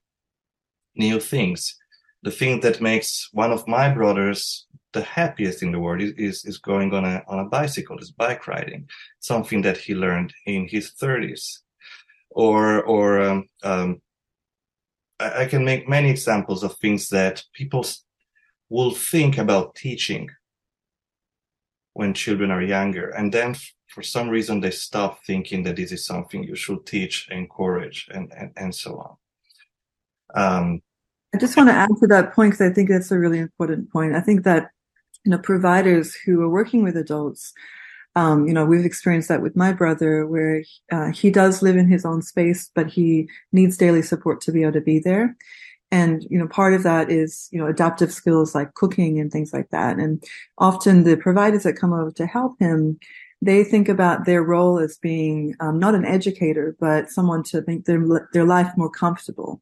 [0.97, 1.77] new things.
[2.23, 4.67] The thing that makes one of my brothers
[4.97, 8.11] the happiest in the world is, is, is going on a, on a bicycle, is
[8.11, 8.89] bike riding,
[9.21, 11.59] something that he learned in his 30s.
[12.31, 14.01] Or, or, um, um,
[15.21, 17.85] I, I, can make many examples of things that people
[18.69, 20.29] will think about teaching
[21.95, 23.11] when children are younger.
[23.11, 26.85] And then f- for some reason, they stop thinking that this is something you should
[26.85, 29.19] teach, encourage, and, and, and so
[30.35, 30.43] on.
[30.43, 30.83] Um,
[31.35, 33.91] I just want to add to that point because I think that's a really important
[33.91, 34.15] point.
[34.15, 34.71] I think that
[35.27, 37.53] you know, providers who are working with adults.
[38.15, 41.89] Um, you know, we've experienced that with my brother where uh, he does live in
[41.89, 45.37] his own space, but he needs daily support to be able to be there.
[45.91, 49.53] And, you know, part of that is, you know, adaptive skills like cooking and things
[49.53, 49.99] like that.
[49.99, 50.23] And
[50.59, 52.99] often the providers that come over to help him,
[53.41, 57.85] they think about their role as being um, not an educator, but someone to make
[57.85, 59.61] their, their life more comfortable.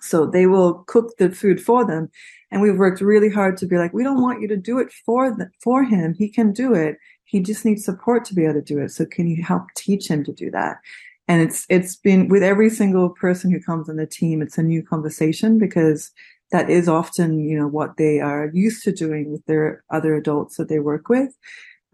[0.00, 2.10] So they will cook the food for them.
[2.50, 4.90] And we've worked really hard to be like, we don't want you to do it
[5.06, 6.14] for the, for him.
[6.14, 6.96] He can do it.
[7.24, 8.90] He just needs support to be able to do it.
[8.90, 10.78] So can you help teach him to do that?
[11.28, 14.62] And it's, it's been with every single person who comes on the team, it's a
[14.62, 16.10] new conversation because
[16.50, 20.56] that is often, you know, what they are used to doing with their other adults
[20.56, 21.32] that they work with.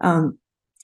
[0.01, 0.37] Um,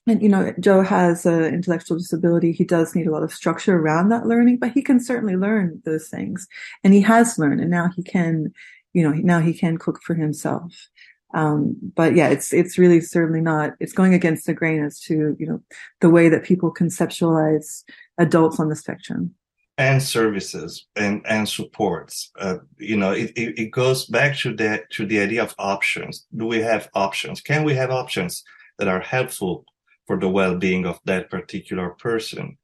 [0.06, 2.52] and you know joe has an intellectual disability.
[2.52, 5.82] He does need a lot of structure around that learning but he can certainly learn
[5.84, 6.46] those things.
[6.84, 8.52] And he has learned and now he can
[8.92, 10.88] you know now he can cook for himself
[11.34, 15.36] um, but yeah it's it's really certainly not it's going against the grain as to
[15.38, 15.60] you know
[16.00, 17.82] the way that people conceptualize
[18.18, 19.34] adults on the spectrum
[19.78, 22.30] and services and and supports.
[22.38, 26.26] Uh, you know, it, it, it goes back to that to the idea of options.
[26.34, 27.40] Do we have options?
[27.40, 28.42] Can we have options
[28.78, 29.64] that are helpful
[30.06, 32.56] for the well-being of that particular person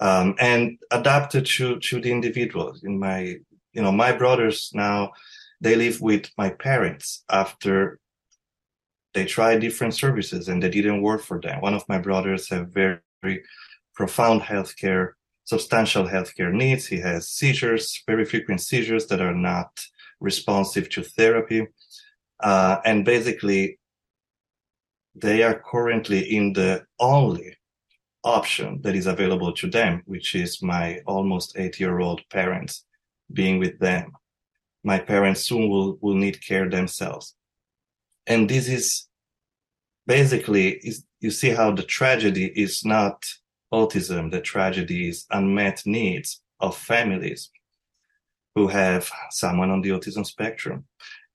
[0.00, 2.74] um, and adapted to to the individual?
[2.82, 3.36] In my
[3.72, 5.12] you know my brothers now
[5.64, 7.98] they live with my parents after
[9.14, 11.60] they tried different services and they didn't work for them.
[11.60, 13.42] One of my brothers have very, very
[13.94, 15.12] profound healthcare
[15.44, 16.86] substantial healthcare needs.
[16.86, 19.70] He has seizures, very frequent seizures that are not
[20.20, 21.66] responsive to therapy.
[22.40, 23.78] Uh, and basically,
[25.14, 27.56] they are currently in the only
[28.24, 32.84] option that is available to them, which is my almost eight year old parents
[33.32, 34.12] being with them.
[34.84, 37.34] My parents soon will, will need care themselves.
[38.26, 39.08] And this is
[40.06, 43.24] basically, is, you see how the tragedy is not
[43.72, 47.50] autism, the tragedies, unmet needs of families
[48.54, 50.84] who have someone on the autism spectrum.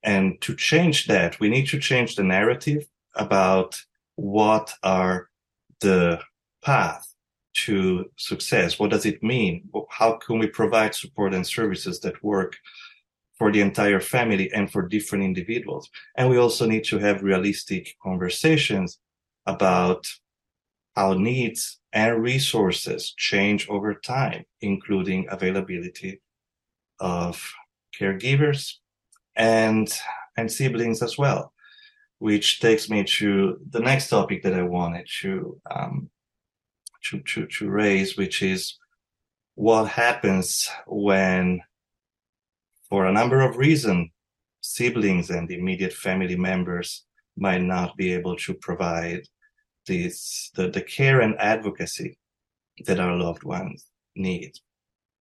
[0.04, 3.82] And to change that, we need to change the narrative about
[4.16, 5.30] what are
[5.82, 6.20] the
[6.64, 7.14] path
[7.66, 8.80] to success.
[8.80, 9.70] What does it mean?
[9.90, 12.56] How can we provide support and services that work
[13.40, 15.90] for the entire family and for different individuals?
[16.16, 19.00] And we also need to have realistic conversations
[19.48, 20.06] about
[20.96, 26.22] how needs and resources change over time, including availability
[27.00, 27.52] of
[28.00, 28.76] caregivers
[29.36, 29.92] and,
[30.38, 31.54] and siblings as well,
[32.20, 36.10] which takes me to the next topic that I wanted to, um,
[37.06, 38.78] to, to, to raise, which is
[39.56, 41.62] what happens when,
[42.90, 44.10] for a number of reasons,
[44.62, 47.06] siblings and immediate family members
[47.38, 49.22] might not be able to provide
[49.88, 52.18] this, the, the care and advocacy
[52.86, 54.52] that our loved ones need.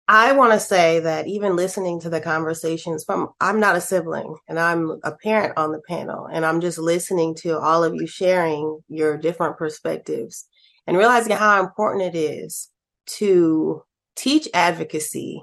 [0.08, 4.36] I want to say that even listening to the conversations from, I'm not a sibling
[4.48, 8.06] and I'm a parent on the panel, and I'm just listening to all of you
[8.06, 10.46] sharing your different perspectives
[10.86, 12.68] and realizing how important it is
[13.06, 13.82] to
[14.16, 15.42] teach advocacy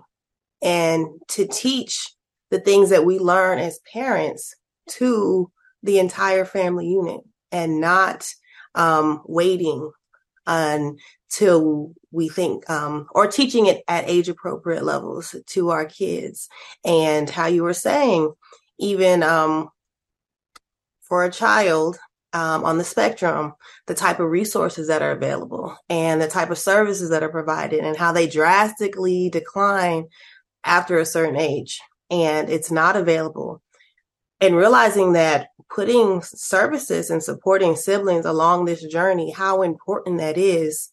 [0.61, 2.13] and to teach
[2.51, 4.55] the things that we learn as parents
[4.87, 5.51] to
[5.83, 8.27] the entire family unit and not
[8.75, 9.91] um, waiting
[10.45, 16.49] until we think, um, or teaching it at age appropriate levels to our kids.
[16.83, 18.33] And how you were saying,
[18.79, 19.69] even um,
[21.01, 21.99] for a child
[22.33, 23.53] um, on the spectrum,
[23.87, 27.83] the type of resources that are available and the type of services that are provided,
[27.83, 30.07] and how they drastically decline
[30.63, 33.61] after a certain age and it's not available.
[34.41, 40.91] And realizing that putting services and supporting siblings along this journey, how important that is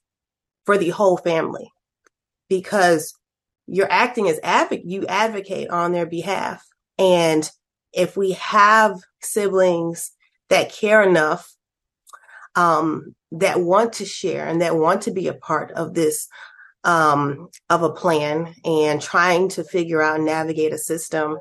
[0.65, 1.71] for the whole family.
[2.49, 3.15] Because
[3.67, 6.65] you're acting as advocate, you advocate on their behalf.
[6.99, 7.49] And
[7.93, 10.13] if we have siblings
[10.49, 11.53] that care enough,
[12.55, 16.29] um, that want to share and that want to be a part of this,
[16.87, 21.37] um, of a plan and trying to figure out and navigate a system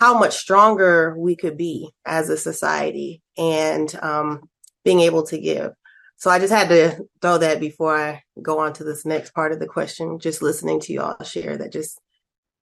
[0.00, 4.48] how much stronger we could be as a society and um,
[4.84, 5.72] being able to give.
[6.16, 9.52] So I just had to throw that before I go on to this next part
[9.52, 10.18] of the question.
[10.18, 12.00] Just listening to you all share that just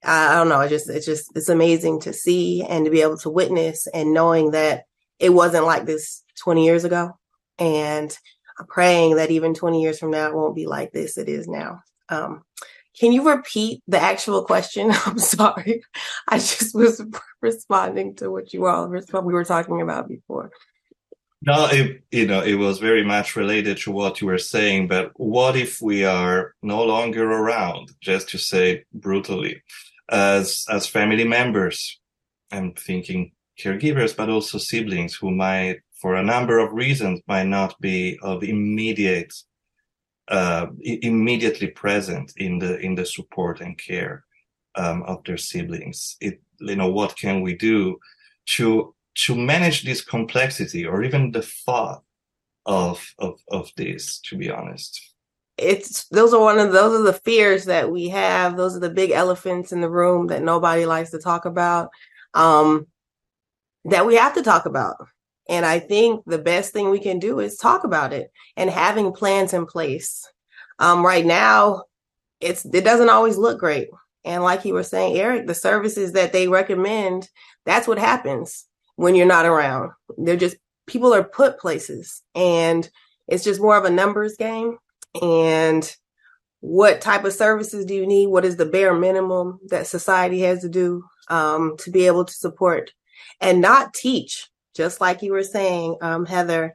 [0.04, 3.18] I don't know, it just it's just it's amazing to see and to be able
[3.18, 4.84] to witness and knowing that
[5.20, 7.12] it wasn't like this 20 years ago.
[7.60, 8.16] And
[8.58, 11.46] I'm praying that even 20 years from now it won't be like this it is
[11.46, 11.82] now.
[12.12, 12.42] Um,
[12.98, 14.90] can you repeat the actual question?
[15.06, 15.82] I'm sorry.
[16.28, 17.02] I just was
[17.40, 19.00] responding to what you all we
[19.32, 20.50] were talking about before.
[21.44, 25.10] No, it, you know, it was very much related to what you were saying, but
[25.16, 29.60] what if we are no longer around, just to say brutally,
[30.08, 31.98] as, as family members?
[32.52, 37.80] I'm thinking caregivers, but also siblings who might, for a number of reasons, might not
[37.80, 39.32] be of immediate
[40.28, 44.24] uh, immediately present in the in the support and care
[44.76, 46.16] um, of their siblings.
[46.20, 47.98] It you know what can we do
[48.46, 52.02] to to manage this complexity or even the thought
[52.66, 54.20] of of of this?
[54.20, 55.00] To be honest,
[55.58, 58.56] it's those are one of those are the fears that we have.
[58.56, 61.90] Those are the big elephants in the room that nobody likes to talk about.
[62.34, 62.86] Um,
[63.84, 65.08] that we have to talk about.
[65.48, 69.12] And I think the best thing we can do is talk about it and having
[69.12, 70.28] plans in place.
[70.78, 71.84] Um, right now,
[72.40, 73.88] it's it doesn't always look great.
[74.24, 77.28] And like you were saying, Eric, the services that they recommend,
[77.64, 78.66] that's what happens
[78.96, 79.90] when you're not around.
[80.16, 82.88] They're just people are put places and
[83.28, 84.78] it's just more of a numbers game.
[85.20, 85.94] And
[86.60, 88.28] what type of services do you need?
[88.28, 92.32] What is the bare minimum that society has to do um, to be able to
[92.32, 92.92] support
[93.40, 94.48] and not teach?
[94.74, 96.74] Just like you were saying, um, Heather,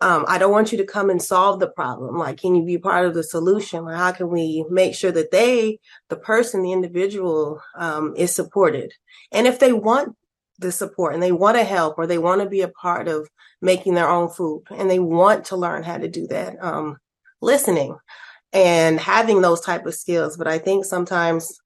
[0.00, 2.18] um, I don't want you to come and solve the problem.
[2.18, 3.84] Like, can you be part of the solution?
[3.84, 5.78] Like, how can we make sure that they,
[6.08, 8.92] the person, the individual, um, is supported?
[9.30, 10.16] And if they want
[10.58, 13.28] the support and they want to help or they want to be a part of
[13.60, 16.98] making their own food and they want to learn how to do that, um,
[17.40, 17.96] listening
[18.52, 20.36] and having those type of skills.
[20.36, 21.60] But I think sometimes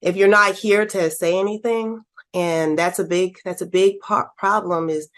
[0.00, 2.00] if you're not here to say anything,
[2.34, 5.08] and that's a big that's a big part problem is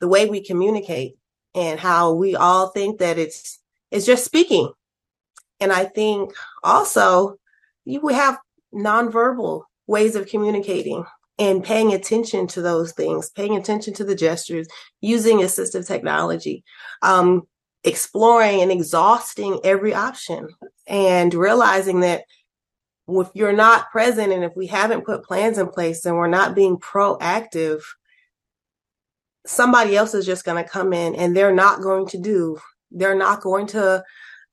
[0.00, 1.16] the way we communicate
[1.54, 3.60] and how we all think that it's
[3.90, 4.72] it's just speaking.
[5.60, 7.36] And I think also
[7.84, 8.38] you we have
[8.74, 11.04] nonverbal ways of communicating
[11.38, 14.68] and paying attention to those things, paying attention to the gestures,
[15.00, 16.64] using assistive technology.
[17.02, 17.46] Um,
[17.84, 20.48] exploring and exhausting every option
[20.86, 22.24] and realizing that
[23.08, 26.54] if you're not present and if we haven't put plans in place and we're not
[26.54, 27.82] being proactive,
[29.46, 32.58] somebody else is just going to come in and they're not going to do,
[32.90, 34.02] they're not going to,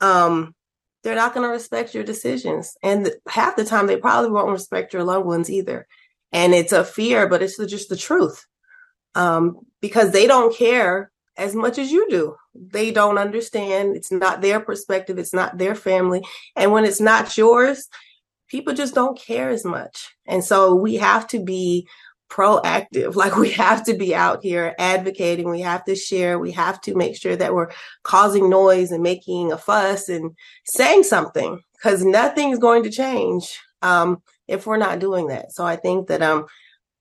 [0.02, 0.54] um,
[1.04, 2.76] they're not going to respect your decisions.
[2.84, 5.88] And half the time, they probably won't respect your loved ones either.
[6.32, 8.46] And it's a fear, but it's just the truth.
[9.16, 12.36] Um, because they don't care as much as you do.
[12.54, 13.96] They don't understand.
[13.96, 15.18] It's not their perspective.
[15.18, 16.22] It's not their family.
[16.56, 17.88] And when it's not yours,
[18.52, 20.14] people just don't care as much.
[20.28, 21.88] And so we have to be
[22.30, 23.16] proactive.
[23.22, 25.50] Like we have to be out here advocating.
[25.50, 26.38] We have to share.
[26.38, 27.72] We have to make sure that we're
[28.04, 30.36] causing noise and making a fuss and
[30.66, 35.54] saying something because nothing's going to change um, if we're not doing that.
[35.54, 36.46] So I think that um,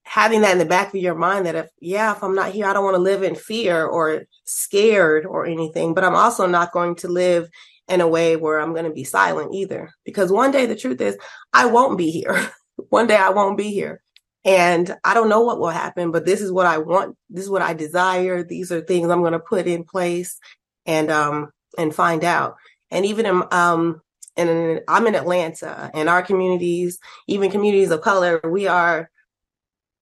[0.03, 2.65] having that in the back of your mind that if yeah if i'm not here
[2.65, 6.71] i don't want to live in fear or scared or anything but i'm also not
[6.71, 7.47] going to live
[7.91, 9.91] in a way where i'm going to be silent either.
[10.05, 11.17] Because one day the truth is
[11.53, 12.51] i won't be here.
[12.89, 14.01] One day i won't be here.
[14.43, 17.15] And i don't know what will happen but this is what i want.
[17.29, 18.43] This is what i desire.
[18.43, 20.39] These are things i'm going to put in place
[20.85, 22.55] and um and find out.
[22.89, 24.01] And even in um
[24.37, 29.11] and i'm in atlanta and our communities even communities of color we are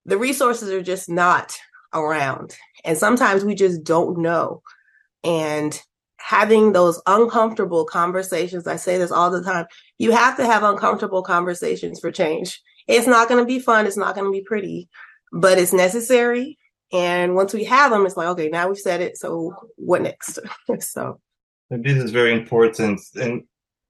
[0.05, 1.57] the resources are just not
[1.93, 2.55] around.
[2.83, 4.61] And sometimes we just don't know.
[5.23, 5.79] And
[6.19, 9.65] having those uncomfortable conversations, I say this all the time,
[9.97, 12.61] you have to have uncomfortable conversations for change.
[12.87, 13.85] It's not going to be fun.
[13.85, 14.89] It's not going to be pretty,
[15.31, 16.57] but it's necessary.
[16.91, 19.17] And once we have them, it's like, okay, now we've said it.
[19.17, 20.39] So what next?
[20.79, 21.19] so
[21.69, 22.99] this is very important.
[23.19, 23.43] And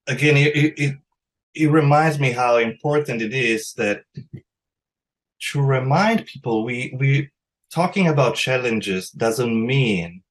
[0.08, 0.98] again, it, it,
[1.56, 4.04] it reminds me how important it is that
[5.52, 7.30] to remind people we we
[7.72, 10.22] talking about challenges doesn't mean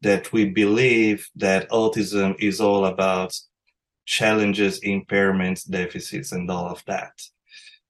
[0.00, 3.38] that we believe that autism is all about
[4.06, 7.12] challenges, impairments, deficits, and all of that.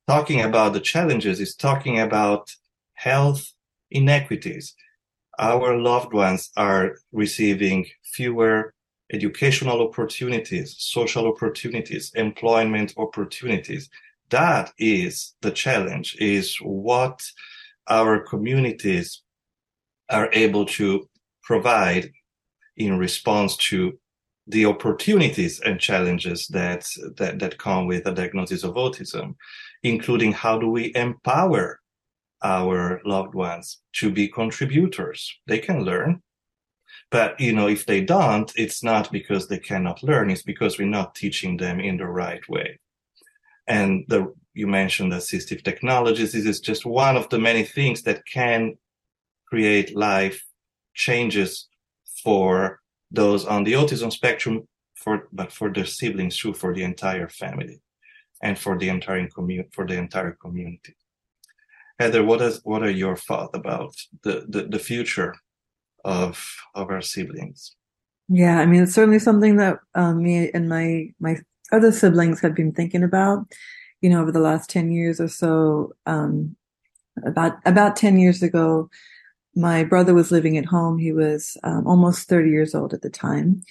[0.06, 2.50] Talking about the challenges is talking about
[2.94, 3.52] health
[3.90, 4.74] inequities.
[5.38, 8.74] Our loved ones are receiving fewer
[9.12, 13.88] educational opportunities, social opportunities, employment opportunities
[14.30, 17.22] that is the challenge is what
[17.88, 19.22] our communities
[20.10, 21.07] are able to
[21.48, 22.12] provide
[22.76, 23.98] in response to
[24.46, 26.86] the opportunities and challenges that,
[27.16, 29.34] that, that come with a diagnosis of autism,
[29.82, 31.80] including how do we empower
[32.42, 35.20] our loved ones to be contributors.
[35.46, 36.22] They can learn.
[37.10, 40.30] But, you know, if they don't, it's not because they cannot learn.
[40.30, 42.78] It's because we're not teaching them in the right way.
[43.66, 46.32] And the, you mentioned assistive technologies.
[46.32, 48.76] This is just one of the many things that can
[49.50, 50.44] create life
[50.98, 51.68] changes
[52.22, 52.80] for
[53.10, 57.80] those on the autism spectrum, for but for their siblings too, for the entire family,
[58.42, 60.94] and for the entire community, for the entire community.
[61.98, 65.34] Heather, what is what are your thoughts about the, the, the future
[66.04, 66.44] of
[66.74, 67.74] of our siblings?
[68.28, 71.38] Yeah, I mean it's certainly something that um, me and my my
[71.72, 73.46] other siblings have been thinking about,
[74.00, 75.92] you know, over the last 10 years or so.
[76.06, 76.56] Um,
[77.24, 78.88] about, about 10 years ago,
[79.58, 80.98] my brother was living at home.
[80.98, 83.62] He was um, almost 30 years old at the time.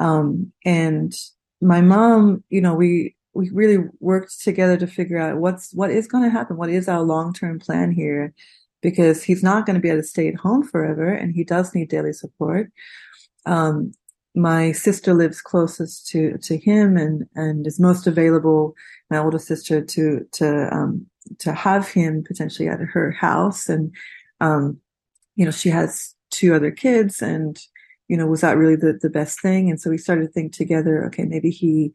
[0.00, 1.14] Um, and
[1.60, 6.08] my mom, you know, we, we really worked together to figure out what's, what is
[6.08, 6.56] going to happen?
[6.56, 8.32] What is our long-term plan here?
[8.80, 11.74] Because he's not going to be able to stay at home forever and he does
[11.74, 12.72] need daily support.
[13.44, 13.92] Um,
[14.34, 18.74] my sister lives closest to to him and and is most available
[19.10, 21.06] my older sister to to um
[21.38, 23.92] to have him potentially at her house and
[24.40, 24.78] um
[25.38, 27.58] you know she has two other kids and
[28.08, 30.52] you know was that really the the best thing and so we started to think
[30.52, 31.92] together okay maybe he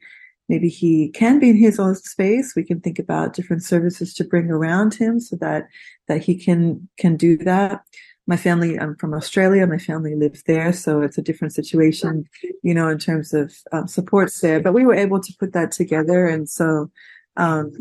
[0.50, 2.54] maybe he can be in his own space.
[2.56, 5.68] We can think about different services to bring around him so that
[6.08, 7.82] that he can can do that.
[8.26, 9.68] My family, I'm from Australia.
[9.68, 12.26] My family lives there, so it's a different situation,
[12.62, 14.62] you know, in terms of um, supports there.
[14.62, 16.90] But we were able to put that together, and so,
[17.36, 17.74] um,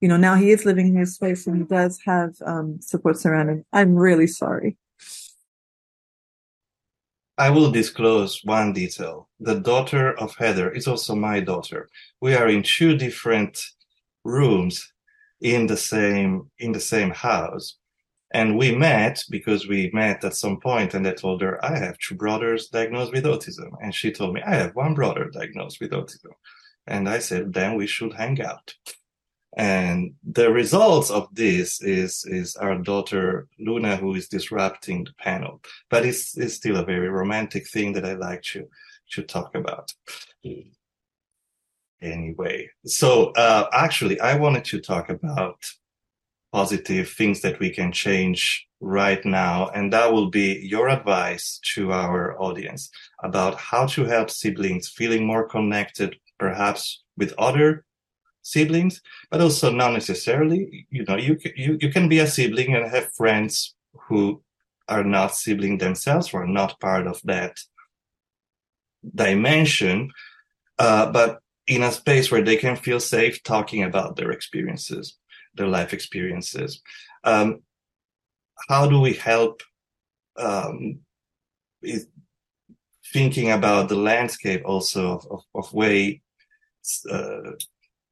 [0.00, 3.18] you know, now he is living in his space and he does have um, support
[3.18, 3.64] surrounding.
[3.72, 4.76] I'm really sorry.
[7.38, 9.28] I will disclose one detail.
[9.40, 11.88] The daughter of Heather is also my daughter.
[12.20, 13.60] We are in two different
[14.24, 14.90] rooms
[15.40, 17.76] in the same in the same house.
[18.32, 21.96] And we met because we met at some point and I told her I have
[21.98, 23.70] two brothers diagnosed with autism.
[23.82, 26.32] And she told me I have one brother diagnosed with autism.
[26.86, 28.74] And I said, then we should hang out.
[29.56, 35.62] And the results of this is, is our daughter Luna, who is disrupting the panel.
[35.88, 38.68] But it's, it's still a very romantic thing that I like to,
[39.12, 39.92] to talk about.
[42.02, 45.64] Anyway, so uh, actually, I wanted to talk about
[46.52, 49.68] positive things that we can change right now.
[49.68, 52.90] And that will be your advice to our audience
[53.22, 57.86] about how to help siblings feeling more connected, perhaps with other
[58.46, 60.86] siblings, but also not necessarily.
[60.90, 63.74] You know, you you you can be a sibling and have friends
[64.08, 64.42] who
[64.88, 67.58] are not sibling themselves or not part of that
[69.14, 70.12] dimension,
[70.78, 75.18] uh, but in a space where they can feel safe talking about their experiences,
[75.54, 76.80] their life experiences.
[77.24, 77.62] Um,
[78.68, 79.62] how do we help
[80.38, 81.00] um,
[83.12, 86.22] thinking about the landscape also of, of, of way
[87.10, 87.52] uh,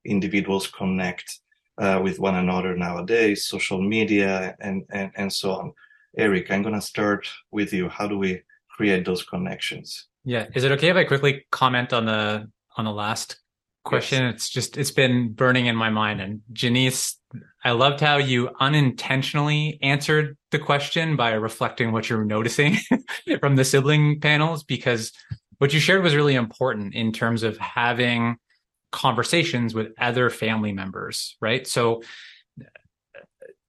[0.05, 1.40] individuals connect
[1.78, 5.72] uh, with one another nowadays, social media and, and, and so on.
[6.16, 7.88] Eric, I'm going to start with you.
[7.88, 10.07] How do we create those connections?
[10.24, 10.46] Yeah.
[10.55, 13.38] Is it okay if I quickly comment on the, on the last
[13.84, 14.22] question?
[14.22, 14.34] Yes.
[14.34, 16.20] It's just, it's been burning in my mind.
[16.20, 17.16] And Jeniece,
[17.64, 22.76] I loved how you unintentionally answered the question by reflecting what you're noticing
[23.40, 25.12] from the sibling panels, because
[25.59, 28.36] what you shared was really important in terms of having
[28.95, 31.66] conversations with other family members, right?
[31.66, 32.03] So,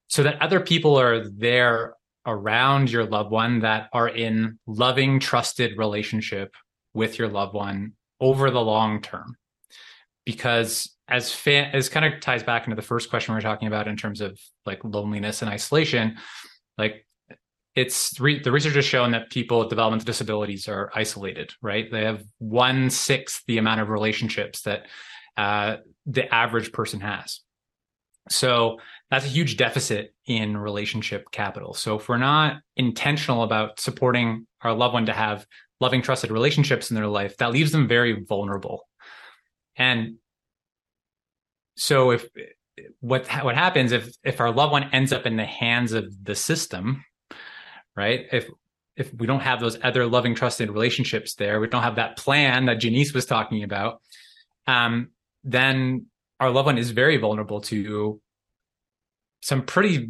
[0.07, 1.95] so that other people are there
[2.27, 6.53] around your loved one that are in loving, trusted relationship
[6.93, 9.35] with your loved one over the long term.
[10.25, 13.67] Because as fa- as kind of ties back into the first question we are talking
[13.67, 16.17] about in terms of like loneliness and isolation,
[16.77, 17.05] like
[17.75, 21.91] it's re- the research has shown that people with developmental disabilities are isolated, right?
[21.91, 24.87] They have one sixth the amount of relationships that
[25.37, 27.41] uh, the average person has.
[28.29, 28.79] So
[29.11, 31.73] that's a huge deficit in relationship capital.
[31.73, 35.45] So if we're not intentional about supporting our loved one to have
[35.79, 38.87] loving, trusted relationships in their life, that leaves them very vulnerable.
[39.75, 40.15] And
[41.75, 42.27] so if
[42.99, 46.35] what what happens if if our loved one ends up in the hands of the
[46.35, 47.03] system,
[47.95, 48.25] right?
[48.31, 48.49] If
[48.95, 52.65] if we don't have those other loving, trusted relationships there, we don't have that plan
[52.65, 54.01] that Jeniece was talking about,
[54.67, 55.09] um,
[55.45, 56.07] then
[56.39, 58.19] our loved one is very vulnerable to
[59.41, 60.09] some pretty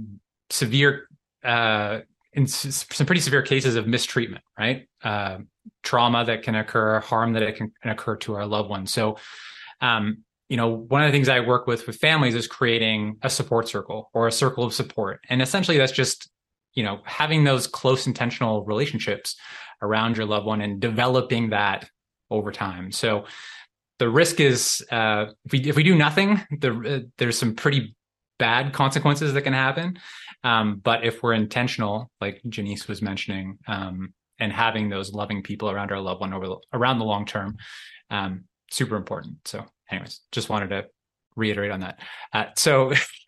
[0.49, 1.07] severe
[1.43, 1.99] uh,
[2.33, 4.87] in some pretty severe cases of mistreatment, right?
[5.03, 5.37] Uh,
[5.83, 8.85] trauma that can occur, harm that it can, occur to our loved one.
[8.85, 9.17] So,
[9.79, 13.29] um, you know, one of the things I work with with families is creating a
[13.29, 16.29] support circle or a circle of support, and essentially that's just
[16.73, 19.35] you know having those close intentional relationships
[19.81, 21.89] around your loved one and developing that
[22.29, 22.91] over time.
[22.91, 23.25] So,
[23.99, 27.95] the risk is uh, if we if we do nothing, the, uh, there's some pretty
[28.37, 29.97] bad consequences that can happen.
[30.43, 35.69] Um, but if we're intentional, like Jeniece was mentioning, um, and having those loving people
[35.69, 37.57] around our loved one over around the long term,
[38.09, 39.37] um, super important.
[39.45, 40.85] So, anyways, just wanted to
[41.35, 41.99] reiterate on that.
[42.33, 42.91] Uh, so,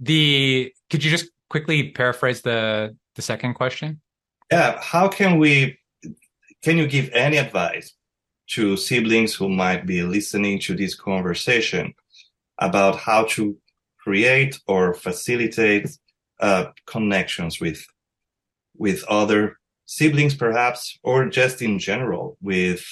[0.00, 4.00] the could you just quickly paraphrase the the second question?
[4.50, 5.78] Yeah, how can we?
[6.62, 7.94] Can you give any advice
[8.48, 11.94] to siblings who might be listening to this conversation
[12.58, 13.56] about how to
[13.98, 15.88] create or facilitate
[16.40, 17.84] uh, connections with
[18.76, 22.84] with other siblings perhaps or just in general with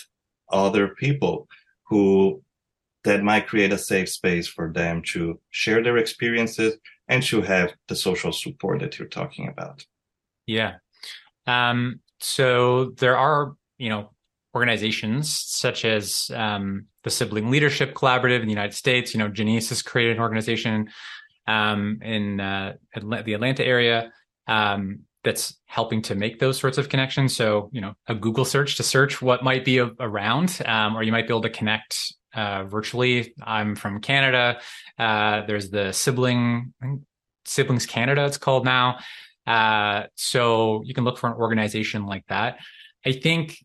[0.51, 1.47] other people
[1.89, 2.43] who
[3.05, 6.77] that might create a safe space for them to share their experiences
[7.09, 9.87] and to have the social support that you're talking about.
[10.45, 10.75] Yeah.
[11.47, 14.11] Um, so there are you know
[14.57, 19.13] organizations such as um, the Sibling Leadership Collaborative in the United States.
[19.13, 20.89] You know, Jeniece has created an organization
[21.47, 24.11] um, in uh, the Atlanta area
[24.49, 27.37] um, that's helping to make those sorts of connections.
[27.37, 31.03] So, you know, a Google search to search what might be a- around, um, or
[31.03, 33.35] you might be able to connect uh, virtually.
[33.43, 34.61] I'm from Canada.
[34.99, 36.73] Uh, there's the sibling
[37.45, 38.25] siblings Canada.
[38.25, 38.99] It's called now.
[39.47, 42.59] Uh, so you can look for an organization like that.
[43.05, 43.59] I think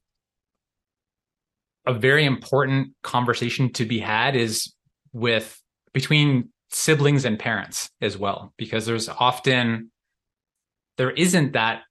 [1.86, 4.74] a very important conversation to be had is
[5.14, 5.60] with
[5.94, 9.92] between siblings and parents as well, because there's often
[10.98, 11.82] there isn't that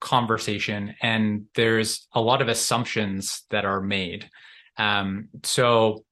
[0.00, 4.30] conversation and there's a lot of assumptions that are made.
[4.78, 6.04] Um, so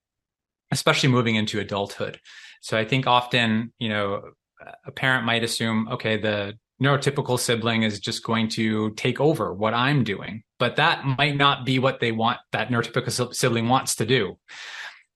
[0.70, 2.20] especially moving into adulthood.
[2.60, 4.22] So I think often, you know,
[4.84, 9.74] a parent might assume, okay, the neurotypical sibling is just going to take over what
[9.74, 14.06] I'm doing, but that might not be what they want, that neurotypical sibling wants to
[14.06, 14.38] do.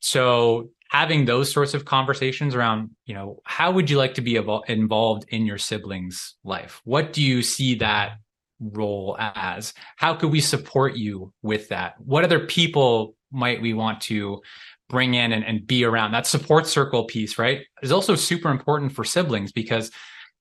[0.01, 4.37] So having those sorts of conversations around, you know, how would you like to be
[4.69, 6.81] involved in your sibling's life?
[6.85, 8.19] What do you see that
[8.61, 9.73] role as?
[9.97, 11.95] How could we support you with that?
[11.99, 14.43] What other people might we want to
[14.89, 16.13] bring in and, and be around?
[16.13, 19.93] That support circle piece, right, is also super important for siblings because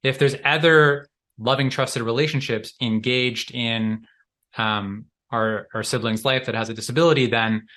[0.03, 1.07] if there's other
[1.41, 4.05] loving, trusted relationships engaged in
[4.57, 7.67] um, our our sibling's life that has a disability, then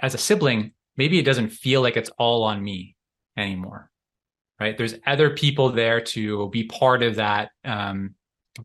[0.00, 2.96] as a sibling, maybe it doesn't feel like it's all on me
[3.36, 3.90] anymore,
[4.60, 4.78] right?
[4.78, 8.14] There's other people there to be part of that, um,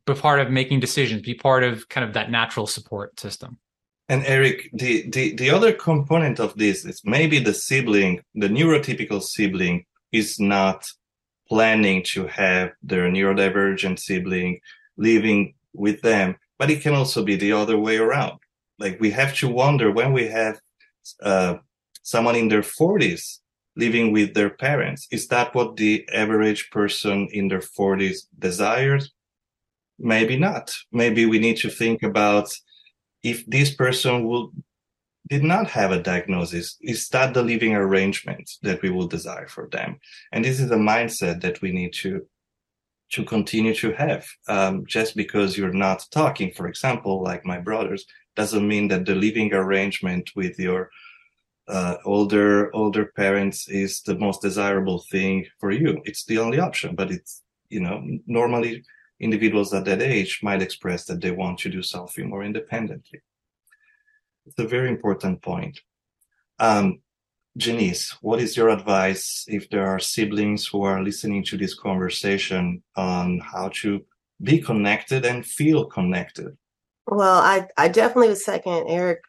[0.06, 3.58] be part of making decisions, be part of kind of that natural support system.
[4.08, 9.22] And Eric, the, the, the other component of this is maybe the sibling, the neurotypical
[9.22, 10.88] sibling is not
[11.50, 14.60] planning to have their neurodivergent sibling
[14.97, 18.39] living with them, but it can also be the other way around.
[18.78, 20.60] Like we have to wonder when we have
[21.22, 21.56] uh,
[22.04, 23.39] someone in their 40s
[23.76, 29.12] living with their parents, is that what the average person in their 40s desires?
[29.97, 30.74] Maybe not.
[30.91, 32.50] Maybe we need to think about
[33.24, 34.52] if this person will
[35.30, 39.67] did not have a diagnosis, is that the living arrangement that we will desire for
[39.71, 39.99] them?
[40.32, 42.25] And this is a mindset that we need to
[43.11, 44.27] to continue to have.
[44.47, 48.05] Um, just because you're not talking, for example, like my brothers,
[48.36, 50.91] doesn't mean that the living arrangement with your
[51.67, 56.01] uh, older older parents is the most desirable thing for you.
[56.05, 58.84] It's the only option, but it's you know normally
[59.19, 63.21] individuals at that age might express that they want to do something more independently.
[64.50, 65.80] It's a very important point.
[66.60, 67.02] Um,
[67.58, 72.82] Jeniece, what is your advice if there are siblings who are listening to this conversation
[72.95, 74.04] on how to
[74.41, 76.58] be connected and feel connected?
[77.06, 79.22] Well, I, I definitely would second Eric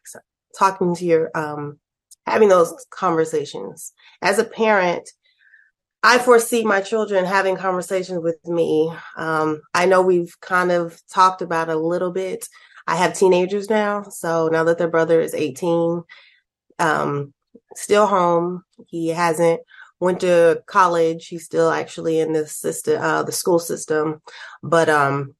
[0.57, 1.79] talking to your, um,
[2.25, 3.93] having those conversations.
[4.21, 5.07] As a parent,
[6.03, 8.91] I foresee my children having conversations with me.
[9.17, 12.47] Um, I know we've kind of talked about a little bit
[12.87, 14.03] I have teenagers now.
[14.03, 16.03] So now that their brother is 18,
[16.79, 17.33] um,
[17.75, 18.63] still home.
[18.87, 19.61] He hasn't
[19.99, 21.27] went to college.
[21.27, 24.21] He's still actually in the system, uh, the school system.
[24.63, 25.35] But, um,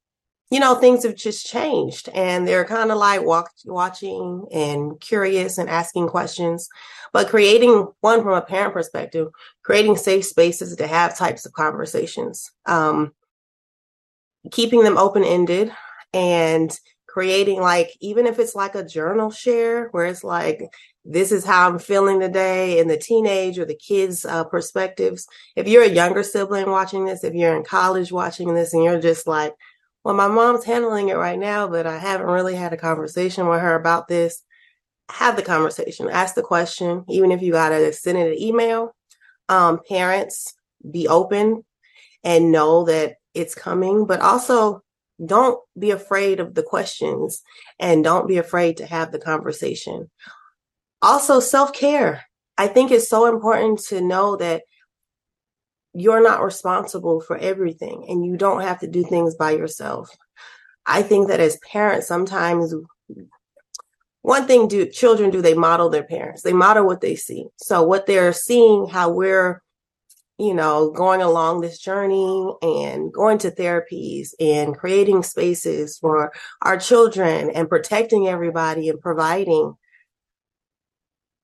[0.51, 5.57] you know, things have just changed and they're kind of like walk, watching and curious
[5.57, 6.67] and asking questions,
[7.13, 9.29] but creating one from a parent perspective,
[9.63, 13.13] creating safe spaces to have types of conversations, um,
[14.51, 15.71] keeping them open ended
[16.13, 16.77] and
[17.11, 20.61] creating like even if it's like a journal share where it's like
[21.03, 25.27] this is how i'm feeling today in the teenage or the kids uh, perspectives.
[25.55, 29.01] If you're a younger sibling watching this if you're in college watching this and you're
[29.01, 29.53] just like
[30.03, 33.61] well my mom's handling it right now but i haven't really had a conversation with
[33.61, 34.43] her about this
[35.11, 36.09] have the conversation.
[36.09, 38.95] Ask the question even if you gotta send it an email.
[39.49, 40.53] Um, parents
[40.89, 41.65] be open
[42.23, 44.83] and know that it's coming but also
[45.23, 47.41] don't be afraid of the questions
[47.79, 50.09] and don't be afraid to have the conversation.
[51.01, 52.23] Also, self care.
[52.57, 54.63] I think it's so important to know that
[55.93, 60.15] you're not responsible for everything and you don't have to do things by yourself.
[60.85, 62.73] I think that as parents, sometimes
[64.21, 66.43] one thing do children do, they model their parents.
[66.43, 67.47] They model what they see.
[67.57, 69.61] So what they're seeing, how we're
[70.41, 76.33] you know, going along this journey and going to therapies and creating spaces for
[76.63, 79.75] our children and protecting everybody and providing.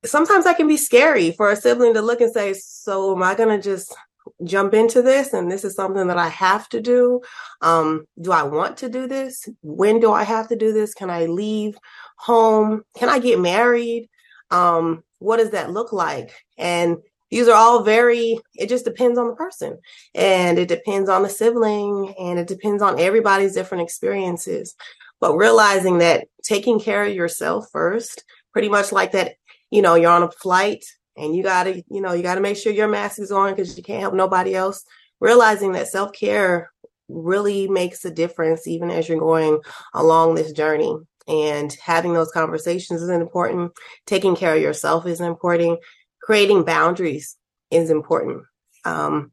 [0.04, 3.36] Sometimes that can be scary for a sibling to look and say, So, am I
[3.36, 3.96] going to just
[4.44, 7.22] jump into this and this is something that I have to do?
[7.62, 9.48] Um, do I want to do this?
[9.62, 10.96] When do I have to do this?
[10.96, 11.78] Can I leave
[12.18, 12.82] home?
[12.98, 14.10] Can I get married?
[14.50, 16.34] Um, what does that look like?
[16.58, 16.98] And
[17.30, 19.78] these are all very it just depends on the person
[20.16, 24.76] and it depends on the sibling and it depends on everybody's different experiences
[25.20, 28.24] but realizing that taking care of yourself first
[28.54, 29.36] pretty much like that
[29.72, 30.84] you know you're on a flight
[31.18, 33.52] and you got to, you know, you got to make sure your mask is on
[33.52, 34.86] because you can't help nobody else.
[35.20, 36.72] Realizing that self care
[37.10, 39.60] really makes a difference even as you're going
[39.94, 40.96] along this journey.
[41.28, 43.74] And having those conversations is important.
[44.06, 45.80] Taking care of yourself is important.
[46.28, 47.38] Creating boundaries
[47.72, 48.44] is important.
[48.84, 49.32] Um,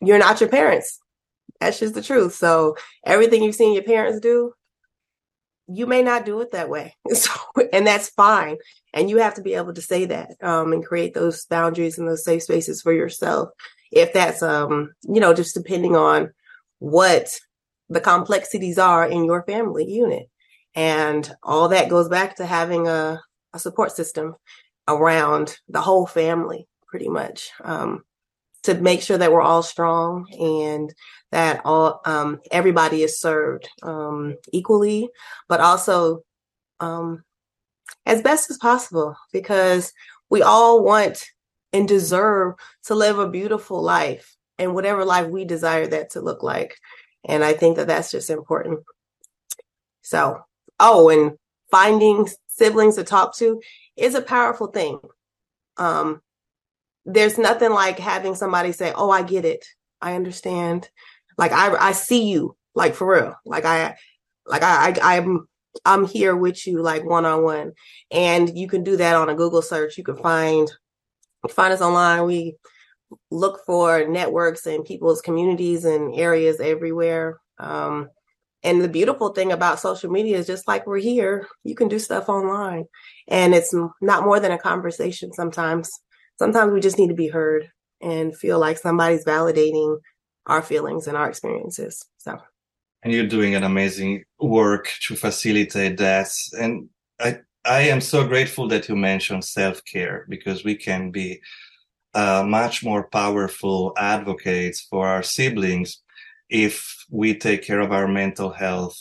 [0.00, 1.00] you're not your parents.
[1.60, 2.34] That's just the truth.
[2.34, 4.52] So everything you've seen your parents do,
[5.66, 6.94] you may not do it that way.
[7.14, 7.32] So,
[7.72, 8.58] and that's fine.
[8.94, 12.06] And you have to be able to say that um, and create those boundaries and
[12.06, 13.48] those safe spaces for yourself.
[13.90, 16.32] If that's, um, you know, just depending on
[16.78, 17.36] what
[17.88, 20.28] the complexities are in your family unit.
[20.76, 23.20] And all that goes back to having a,
[23.52, 24.36] a support system
[24.88, 28.02] around the whole family, pretty much, um,
[28.62, 30.92] to make sure that we're all strong and
[31.30, 35.08] that all um, everybody is served um, equally,
[35.48, 36.22] but also
[36.80, 37.22] um,
[38.04, 39.92] as best as possible, because
[40.30, 41.24] we all want
[41.72, 46.42] and deserve to live a beautiful life and whatever life we desire that to look
[46.42, 46.76] like.
[47.24, 48.80] And I think that that's just important.
[50.02, 50.40] So,
[50.80, 51.32] oh, and
[51.70, 53.60] finding siblings to talk to
[53.96, 55.00] is a powerful thing.
[55.76, 56.22] Um,
[57.04, 59.64] there's nothing like having somebody say, "Oh, I get it.
[60.00, 60.88] I understand.
[61.38, 62.56] Like I I see you.
[62.74, 63.34] Like for real.
[63.44, 63.96] Like I
[64.46, 65.48] like I, I I'm
[65.84, 67.72] I'm here with you like one on one."
[68.10, 69.98] And you can do that on a Google search.
[69.98, 70.70] You can find
[71.50, 72.24] find us online.
[72.24, 72.56] We
[73.30, 77.38] look for networks and people's communities and areas everywhere.
[77.58, 78.10] Um,
[78.66, 82.00] and the beautiful thing about social media is just like we're here, you can do
[82.00, 82.86] stuff online
[83.28, 85.88] and it's not more than a conversation sometimes.
[86.36, 87.70] Sometimes we just need to be heard
[88.02, 89.98] and feel like somebody's validating
[90.46, 92.04] our feelings and our experiences.
[92.18, 92.38] So,
[93.04, 96.28] and you're doing an amazing work to facilitate that.
[96.58, 96.88] And
[97.20, 101.40] I, I am so grateful that you mentioned self care because we can be
[102.14, 106.02] uh, much more powerful advocates for our siblings
[106.48, 109.00] if we take care of our mental health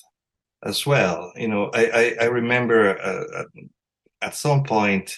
[0.63, 1.31] as well.
[1.35, 3.43] You know, I, I, I remember uh,
[4.21, 5.15] at some point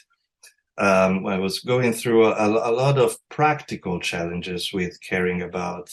[0.78, 5.89] um, I was going through a, a, lot of practical challenges with caring about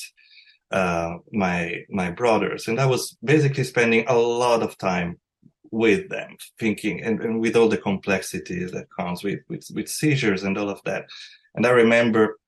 [0.70, 5.18] uh, my my brothers, and I was basically spending a lot of time
[5.70, 10.42] with them, thinking, and, and with all the complexities that comes with, with with seizures
[10.42, 11.06] and all of that.
[11.54, 12.38] And I remember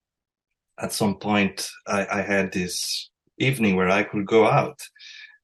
[0.79, 4.81] at some point I, I had this evening where I could go out.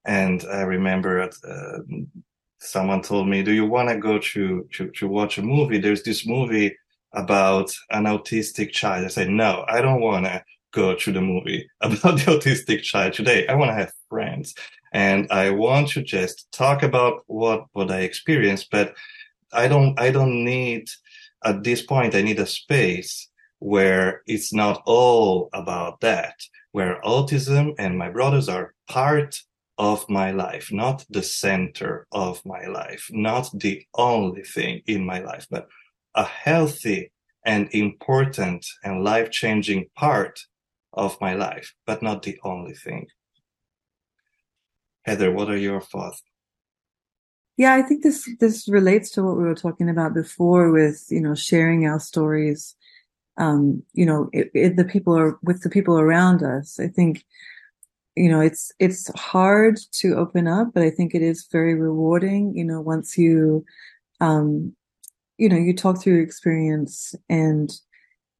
[0.05, 1.79] And I remember uh,
[2.59, 5.79] someone told me, "Do you want to go to, to to watch a movie?
[5.79, 6.75] There's this movie
[7.13, 11.69] about an autistic child." I said, "No, I don't want to go to the movie
[11.81, 13.47] about the autistic child today.
[13.47, 14.53] I want to have friends,
[14.91, 18.69] and I want to just talk about what what I experienced.
[18.71, 18.95] But
[19.53, 20.89] I don't I don't need
[21.45, 22.15] at this point.
[22.15, 23.29] I need a space
[23.63, 26.35] where it's not all about that,
[26.73, 29.41] where autism and my brothers are part
[29.77, 35.19] of my life, not the center of my life, not the only thing in my
[35.19, 35.69] life, but
[36.13, 37.09] a healthy
[37.45, 40.41] and important and life changing part
[40.91, 43.07] of my life, but not the only thing.
[45.03, 46.21] Heather, what are your thoughts?
[47.55, 51.21] Yeah, I think this this relates to what we were talking about before with, you
[51.21, 52.75] know, sharing our stories
[53.37, 56.79] um, you know, it, it, the people are with the people around us.
[56.79, 57.25] I think,
[58.15, 62.55] you know, it's, it's hard to open up, but I think it is very rewarding,
[62.55, 63.65] you know, once you,
[64.21, 64.75] um,
[65.37, 67.71] you know, you talk through your experience and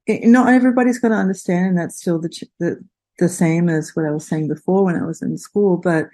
[0.06, 1.70] it, not everybody's going to understand.
[1.70, 2.30] And that's still the,
[2.60, 2.84] the,
[3.18, 6.08] the same as what I was saying before when I was in school, but,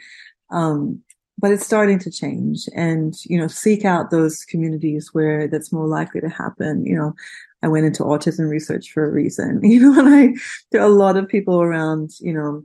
[0.51, 1.01] um,
[1.37, 5.87] but it's starting to change and, you know, seek out those communities where that's more
[5.87, 6.85] likely to happen.
[6.85, 7.13] You know,
[7.61, 10.41] I went into autism research for a reason, you know, and I,
[10.71, 12.63] there are a lot of people around, you know,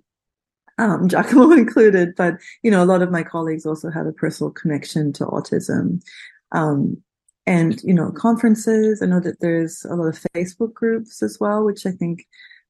[0.79, 4.51] um, Giacomo included, but, you know, a lot of my colleagues also have a personal
[4.51, 6.03] connection to autism.
[6.53, 7.03] Um,
[7.47, 9.03] and, you know, conferences.
[9.03, 12.27] I know that there's a lot of Facebook groups as well, which I think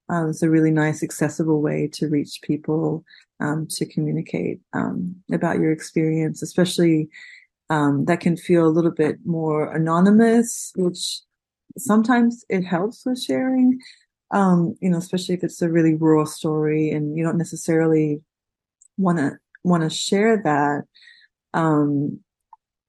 [0.09, 3.05] um, is a really nice, accessible way to reach people
[3.41, 7.09] um, to communicate um, about your experience, especially
[7.71, 11.21] um, that can feel a little bit more anonymous, which
[11.79, 13.81] sometimes it helps with sharing.
[14.31, 18.21] Um, you know, especially if it's a really raw story and you don't necessarily
[18.97, 20.85] want to want to share that
[21.53, 22.21] um,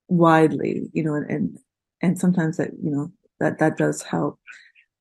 [0.08, 0.90] widely.
[0.94, 1.58] You know, and
[2.02, 4.40] and sometimes that you know that that does help.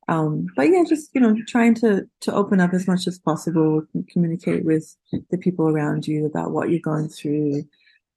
[0.09, 3.83] Um, but yeah, just, you know, trying to, to open up as much as possible,
[4.11, 4.95] communicate with
[5.31, 7.65] the people around you about what you're going through.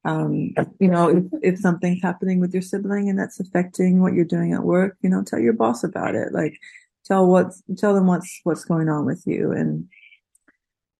[0.07, 4.25] Um, you know, if, if something's happening with your sibling and that's affecting what you're
[4.25, 6.31] doing at work, you know, tell your boss about it.
[6.31, 6.57] Like,
[7.05, 9.51] tell what's tell them what's what's going on with you.
[9.51, 9.87] And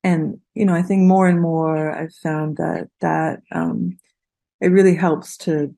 [0.04, 3.98] and you know i think more and more i've found that that um
[4.62, 5.76] it really helps to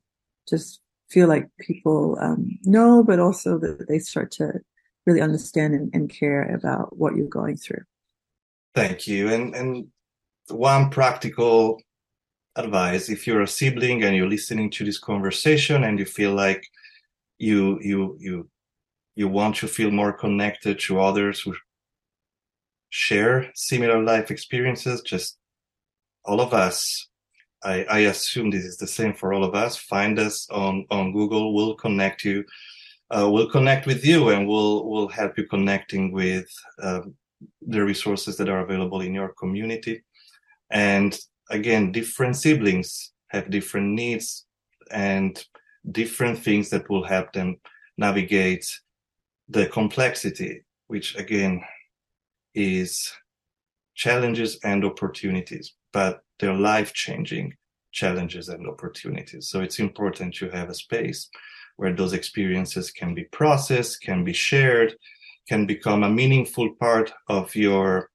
[0.48, 4.60] just feel like people um know but also that they start to
[5.10, 7.84] really understand and, and care about what you're going through.
[8.76, 9.30] Thank you.
[9.30, 9.88] And and
[10.50, 11.82] one practical
[12.56, 16.66] advice if you're a sibling and you're listening to this conversation and you feel like
[17.38, 18.50] you you you
[19.16, 21.54] you want to feel more connected to others who
[22.90, 25.38] share similar life experiences, just
[26.26, 27.08] all of us.
[27.64, 29.76] I, I assume this is the same for all of us.
[29.76, 31.54] Find us on, on Google.
[31.54, 32.46] We'll connect you.
[33.12, 36.48] Uh, we'll connect with you and we'll, we'll help you connecting with
[36.82, 37.16] um,
[37.62, 40.04] the resources that are available in your community.
[40.70, 41.18] And
[41.50, 44.46] again, different siblings have different needs
[44.92, 45.44] and
[45.92, 47.58] different things that will help them
[47.98, 48.66] navigate
[49.48, 51.62] the complexity, which again
[52.54, 53.12] is
[53.96, 57.54] challenges and opportunities, but they're life changing
[57.92, 59.50] challenges and opportunities.
[59.50, 61.30] So it's important to have a space
[61.78, 64.96] where those experiences can be processed, can be shared,
[65.48, 68.10] can become a meaningful part of your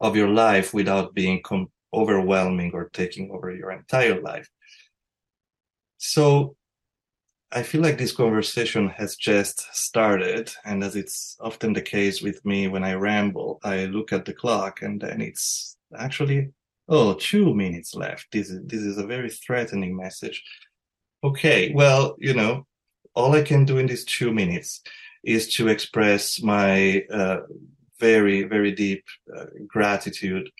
[0.00, 4.48] of your life without being com- overwhelming or taking over your entire life.
[5.96, 6.56] So
[7.50, 12.44] I feel like this conversation has just started, and as it's often the case with
[12.44, 16.50] me when I ramble, I look at the clock and then it's actually
[16.88, 18.26] oh two minutes left.
[18.32, 20.42] This is this is a very threatening message.
[21.24, 22.66] Okay, well, you know,
[23.14, 24.82] all I can do in these two minutes
[25.24, 27.40] is to express my uh,
[28.00, 29.04] very very deep
[29.36, 30.50] uh, gratitude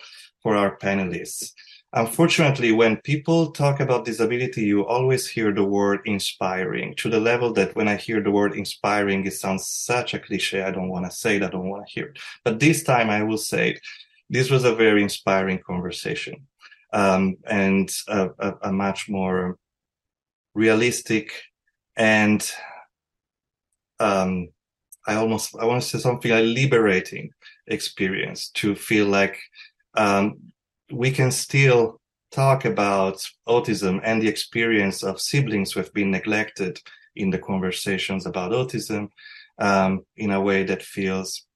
[0.42, 1.52] for our panelists
[1.94, 7.50] Unfortunately, when people talk about disability, you always hear the word inspiring to the level
[7.54, 10.62] that when I hear the word inspiring, it sounds such a cliche.
[10.62, 11.42] I don't want to say it.
[11.42, 12.18] I don't want to hear it.
[12.44, 13.80] But this time I will say it.
[14.28, 16.46] This was a very inspiring conversation
[16.92, 19.56] um, and a, a, a much more
[20.54, 21.32] realistic
[21.96, 22.52] and
[23.98, 24.48] um,
[25.08, 27.30] I almost I want to say something like liberating
[27.66, 29.38] experience to feel like
[29.96, 30.34] um,
[30.92, 32.00] we can still
[32.30, 33.16] talk about
[33.48, 36.78] autism and the experience of siblings who have been neglected
[37.16, 39.08] in the conversations about autism
[39.58, 41.46] um, in a way that feels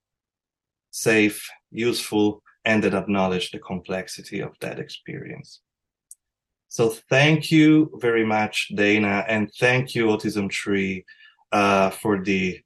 [0.91, 5.61] safe, useful, and that acknowledge the complexity of that experience.
[6.69, 11.05] So thank you very much, Dana, and thank you, Autism Tree,
[11.53, 12.61] uh, for the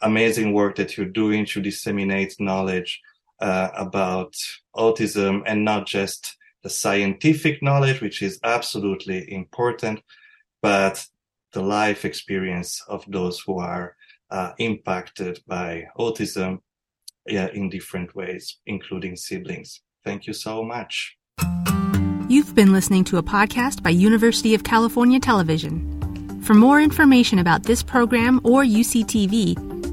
[0.00, 3.00] amazing work that you're doing to disseminate knowledge
[3.40, 4.34] uh, about
[4.76, 10.00] autism and not just the scientific knowledge, which is absolutely important,
[10.62, 11.04] but
[11.52, 13.96] the life experience of those who are
[14.30, 16.58] uh, impacted by autism
[17.26, 19.80] yeah, in different ways, including siblings.
[20.04, 21.16] Thank you so much.
[22.28, 26.42] You've been listening to a podcast by University of California Television.
[26.42, 29.73] For more information about this program or UCTV,